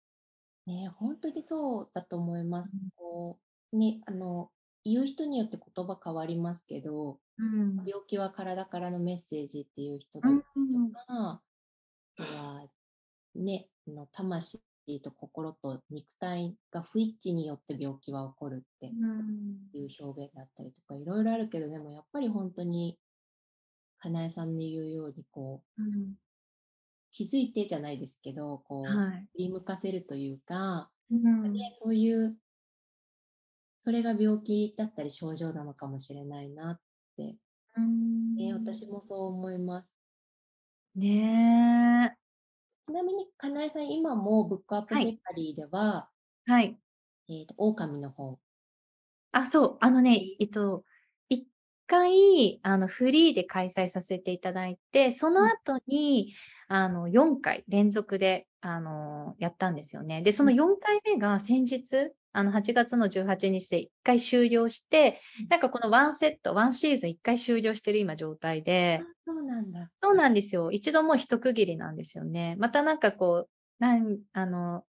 [0.67, 2.71] ね、本当にそうだと思います。
[2.73, 3.39] うんこ
[3.73, 4.51] う、ね、あの、
[4.85, 10.45] 言う人によって言葉変わりますけど、うん病気は体からのメッセージっていう人だとか、
[11.09, 11.41] あ
[12.17, 12.67] とは、
[13.35, 14.61] ね、あの魂
[15.03, 22.99] と心と肉体が不一致によって病気は起こるっていう表現だったりとか、いろいろあるけど、でもやっぱり本当に、
[23.99, 26.15] かなえさんの言うように、こう、うん。
[27.13, 29.29] 気づいてじゃないですけど、こう、はい。
[29.33, 31.53] 振り向かせるというか、うん。
[31.53, 32.37] ね、そういう、
[33.85, 36.81] それが病気だったり症状なのかもしれないなっ
[37.17, 37.37] て、
[37.77, 38.37] うん。
[38.37, 39.89] ね、私もそう思います。
[40.95, 42.17] ね
[42.87, 46.09] ちなみに、かなえさん、今もブックアップはいセカリーでは、
[46.49, 46.53] え。
[46.53, 46.79] はい。
[47.29, 48.39] えーと、狼の本。
[49.33, 49.79] あ、そう。
[49.81, 50.85] あのね、えっと、
[51.29, 51.49] 一
[51.89, 56.33] 回、あの、フリーで開催させていただいて、その後に、
[56.69, 60.23] あの、4回連続で、あの、やったんですよね。
[60.23, 69.91] で、その4回目が先日、あの、8月の18日で1回終了してうん、なんかこのワンセット、ワンシーズン1回終了してる今状態であ、そうなんだ。
[70.03, 70.71] そうなんですよ。
[70.71, 72.55] 一度もう一区切りなんですよね。
[72.59, 74.85] またなんかこう、なん、あの、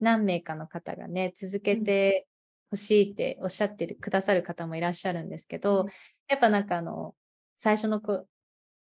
[0.00, 2.26] 何名かの方がね、続けて
[2.70, 5.88] ほしいっておっしゃってるくださる方もいらっしゃるんですけど、うん
[6.28, 7.14] やっぱなんかあの、
[7.56, 8.28] 最初のこう、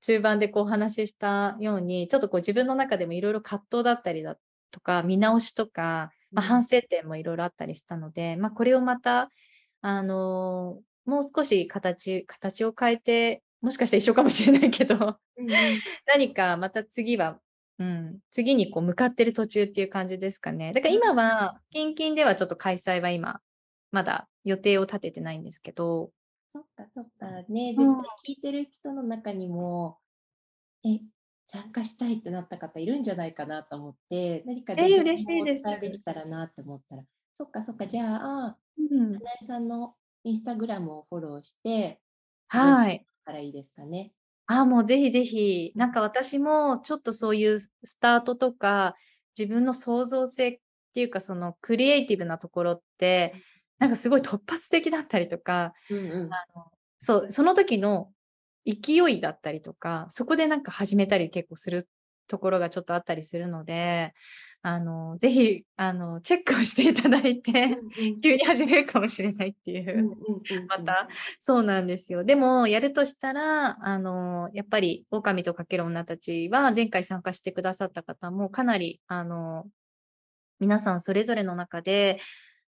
[0.02, 4.40] 中盤でこうお話ししたように、ちょっとこう自分の中でもいろいろ葛藤だったりだ
[4.72, 6.50] とか、見直しとか、まあ、うん。
[6.50, 9.30] 反省点もいろいろあったりしたので、まあこれをまた、
[9.82, 15.18] あのもう少し形、形を変えて、もしかしたら一緒かもしれないけど、
[16.06, 17.40] 何かまた次は、
[17.80, 20.74] うん、次にこう向かってる途中っていう感じですかね。
[20.74, 23.42] だから今は、近々ではちょっと開催は今、
[23.92, 26.12] まだ予定を立ててないんですけど、
[26.54, 27.28] そっかそっか。
[27.48, 28.04] ね、絶対うん聞
[28.34, 30.00] いてる人の中にも、
[30.84, 31.00] え、
[31.48, 37.04] 参加したいってなった方いるんじゃないかなと思って、何かえー情報嬉しいですできたらなって思ったら、
[37.36, 42.00] そっかそっか、じゃあ、うんかなえさんのインスタグラムをフォローして、
[42.48, 43.06] はい。
[43.24, 44.12] からいいですかね？
[44.45, 48.95] あ、もうぜひぜひ、なんか私もちょっとそういうスタートとか、
[49.38, 50.60] 自分の創造性っ
[50.93, 53.34] ていうか、そのクリエイティブなところって、
[53.80, 56.34] なんかすごい突発的だったりとか、うんうん。
[56.34, 58.12] あのそう、その時の
[58.68, 61.88] 勢いだったりとか、そこでなんか始めたり結構する
[62.28, 64.13] ところがちょっとあったりするので、
[64.61, 67.78] あの、ぜひ、あの、チェックをしていただいて、
[68.22, 70.09] 急に始めるかもしれないっていう。
[70.68, 71.07] また、
[71.39, 72.24] そうなんですよ。
[72.24, 79.68] でも、やるとしたら、あの、やっぱり、狼とかける女たちは、前回参加してくださった方も、かなり、あの、
[80.59, 82.20] 皆さんそれぞれの中で、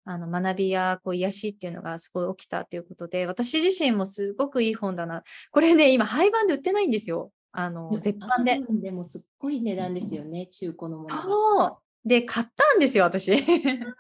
[0.08, 5.24] あの、学びや、こう、癒しっていうのがすごい起きたということで、私自身もすごくいい本だな。
[5.51, 7.32] これね、今、廃盤で売ってないんですよ。
[7.51, 8.62] あの、絶版で。
[8.70, 11.78] でもすっごい値段ですよね、中古のもの。
[12.05, 13.36] で、買ったんですよ、私。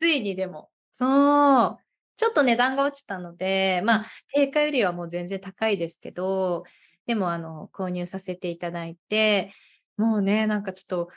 [0.00, 0.70] ついにでも。
[0.90, 1.78] そう。
[2.16, 6.64] ちょっと値段が落ちたので、まあ、定価よりはもう全然高いですけど、
[7.06, 9.52] でも、あの、購入させていただいて、
[9.98, 11.10] もうね、なんかちょっと、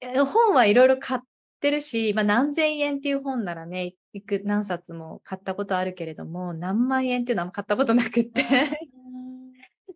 [0.00, 1.20] え本はいろいろ買っ
[1.58, 8.42] てるし、まあ、何千円っていう本ならね、いく、何冊も買ったことあるけれども、何万円っていうのは買ったことなくって。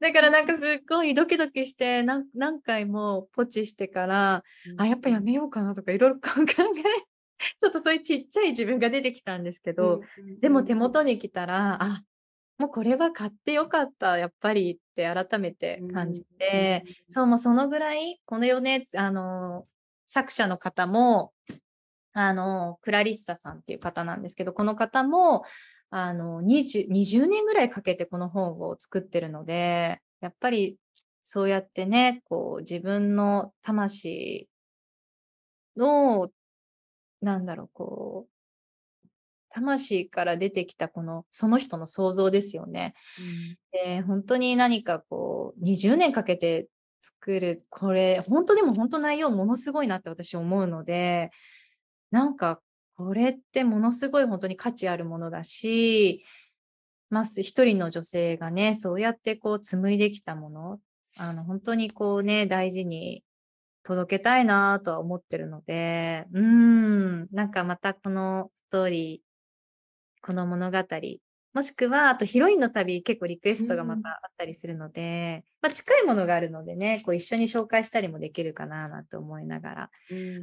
[0.00, 4.42] だからなんかすっごいドキドキして、何何回もポチしてから、
[4.76, 6.44] あ、やっぱやめようかなとかいろいろ考え、
[7.60, 10.02] ちょっとそういうちっちゃい自分が出てきたんですけど、
[10.40, 12.02] でも手元に来たら、あ、
[12.58, 19.66] もうこれは買ってよかった、やっぱりって改めて感じて、そう、もうそのぐらい、このよね、あの、
[20.12, 21.32] 作者の方も、
[22.12, 25.44] あの、クラリッサさんっていう方なんですけど、この方も、
[25.88, 30.76] あの、20、20年ぐらいかけてこの本を作ってるので、やっぱり
[31.22, 34.48] そうやってね、こう自分の魂
[35.76, 36.30] の、
[37.22, 39.08] なんだろう、こう、
[39.48, 42.94] 魂から出てきたこの、その人の想像ですよね。
[43.72, 46.68] で、本当に何かこう、20年かけて
[47.02, 51.30] 作る、これ、本当でも本当内容ものすごいなって私思うので、
[52.10, 52.60] なんか、
[52.96, 56.24] これってものすごい本当に価値あるものだし、
[57.10, 60.80] まず一人の女性がね、そうやってこう紡いできたもの、
[61.16, 63.24] あの、本当にこうね、大事に
[63.82, 70.78] 届けたいなとは思ってるので、うん、なんかまたこのストーリー、この物語、
[71.54, 79.90] もしくは、あとヒロインの旅、結構リクエストがまたあったりするので、まあ近いものがあるのでね、こう一緒に紹介したりもできるかななんて思いながら、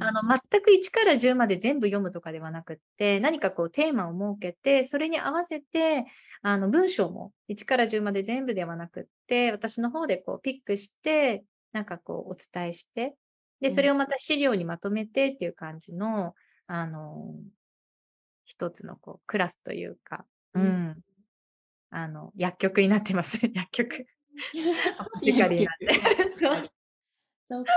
[0.00, 6.06] あの、全く1から10まで全部読むとかではなくって、何かこうテーマを設けて、それに合わせて、
[6.42, 13.16] あの、文章も1から10まで全部ではなくって、私の方でこうピックして、なんかこうお伝えして、
[13.60, 16.34] で、それをまた資料にまとめてっていう感じの、
[16.66, 17.34] あの、
[18.44, 20.24] 一つのこうクラスというか、
[20.54, 21.04] うん、うん
[21.90, 23.40] あの、薬局になってます。
[23.52, 24.06] 薬局。
[24.96, 26.34] アポティカリーなんで。
[26.38, 26.70] そう
[27.48, 27.72] そうか。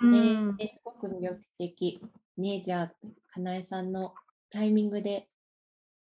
[0.00, 2.00] うんね、すごく魅力的。
[2.36, 2.94] ね、じゃあ、
[3.28, 4.14] かなえさんの
[4.50, 5.28] タイミングで、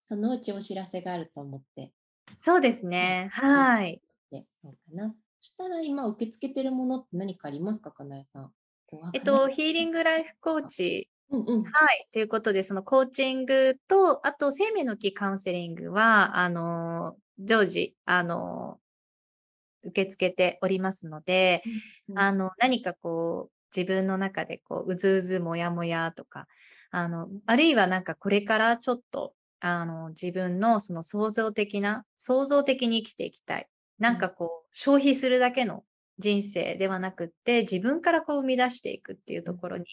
[0.04, 1.91] そのうちお知らせがあると思って、
[2.39, 3.30] そうですね。
[3.32, 4.02] はい。
[4.32, 5.16] で、どうかな。
[5.41, 8.54] そしたら今受け付けてるものって何かありますか、かなえさん。
[8.88, 11.63] こうえっと、ヒーリングライフコーチうんうん。
[11.63, 12.07] はい。
[12.11, 18.80] ということで、そのコーチングと、あと生命の木カウンセリングは、あの、常時、あの、
[19.84, 21.63] 受け付けておりますので、
[22.09, 26.47] うんあの、何かこう、自分の中でこう、うずうずもやもやとか、
[26.91, 33.67] あの、あるいはなんかこれからちょっと、あの、自分のその創造的な、創造的に生きていきたい。
[33.99, 35.84] なんかこう、消費するだけの
[36.19, 39.86] 人生ではなくって、自分からこう生み出していくっていうところに、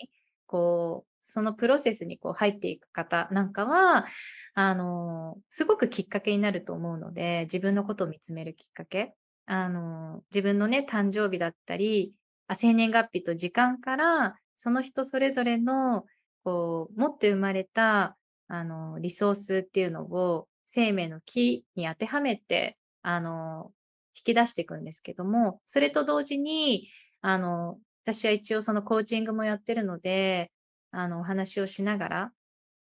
[0.46, 4.06] こう、そのプロセスにこう入っていく方なんかは、
[4.54, 9.14] あの、すごくきっかけになると思うので、自分のことを見つめるきっかけ。
[9.46, 12.12] あの、自分のね、誕生日だったり、
[12.52, 16.04] 生年月日と時間から、その人それぞれの、
[16.44, 18.16] こう、持って生まれた、
[18.48, 23.72] あの、リソースっていうのを生命の木に当てはめて、あの、
[24.14, 26.88] 引き出していくんですけども、それと同時に、
[27.22, 30.50] あの、私は一応そのコーチングもやってるので、
[30.92, 32.32] あの、お話をしながら、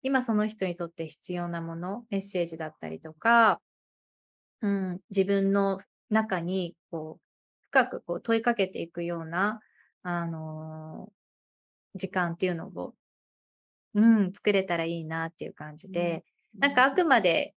[0.03, 3.61] 今その人にとって必要なもの、メッセージだったりとか、
[4.63, 5.81] うん、自分の
[6.11, 7.23] 中に、こう、
[7.71, 9.61] 深くこう問いかけていくような、
[10.03, 11.13] あの
[11.97, 12.95] 時間っていうのを、
[13.95, 16.25] うん、作れたらいいなっていう感じで、
[16.59, 17.55] なんかあくまで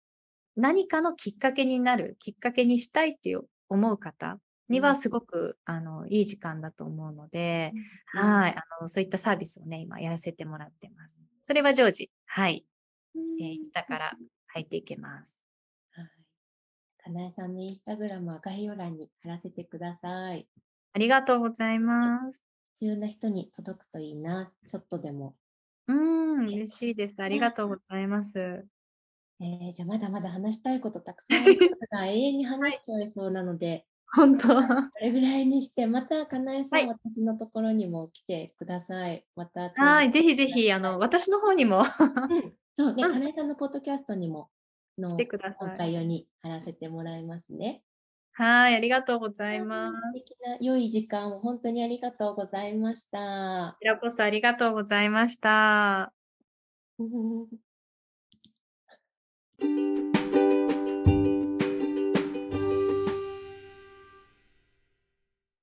[0.56, 7.72] 何かのきっかけになる、きっかけにしたいっていう思う方にうんはすごく、あの、いい時間だと思うので、
[8.13, 11.13] うんはい、あの、そういったサービスをね、今やらせてもらってます。
[11.45, 12.65] それは常時、はい、
[13.15, 14.13] うんえー、下から
[14.47, 15.41] 入っていけます。
[15.91, 16.05] はい。
[16.97, 20.47] かなえさんのインスタグラムは概要欄に貼らせてください。
[20.93, 22.41] ありがとうございます。
[22.80, 25.36] 必要な人に届くといいな、ちょっとでも。
[25.88, 27.15] うん、嬉しいです。
[27.20, 28.68] ありがとうございます。
[29.39, 34.47] えー、じゃあまだまだ話したいことたくさんあるから永遠に話しちゃいそうなので、本当。
[34.47, 34.53] そ
[35.01, 39.26] れぐらいにして、またかなえさん、はい私のところにも来てください。
[39.36, 39.72] また。
[39.76, 41.86] はい、ぜひぜひ、あの、私の方にもうん
[42.76, 44.49] そうね、うんかなえさんのポッドキャストにも、
[44.97, 45.58] の来てください。
[45.60, 47.84] 今回用に貼らせてもらいますね。
[48.34, 49.95] はい、ありがとうございます。
[49.95, 53.76] 素敵な良い時間を本当にありがとうございました。
[53.80, 56.14] こちらこそありがとうございました。
[56.99, 57.47] う ん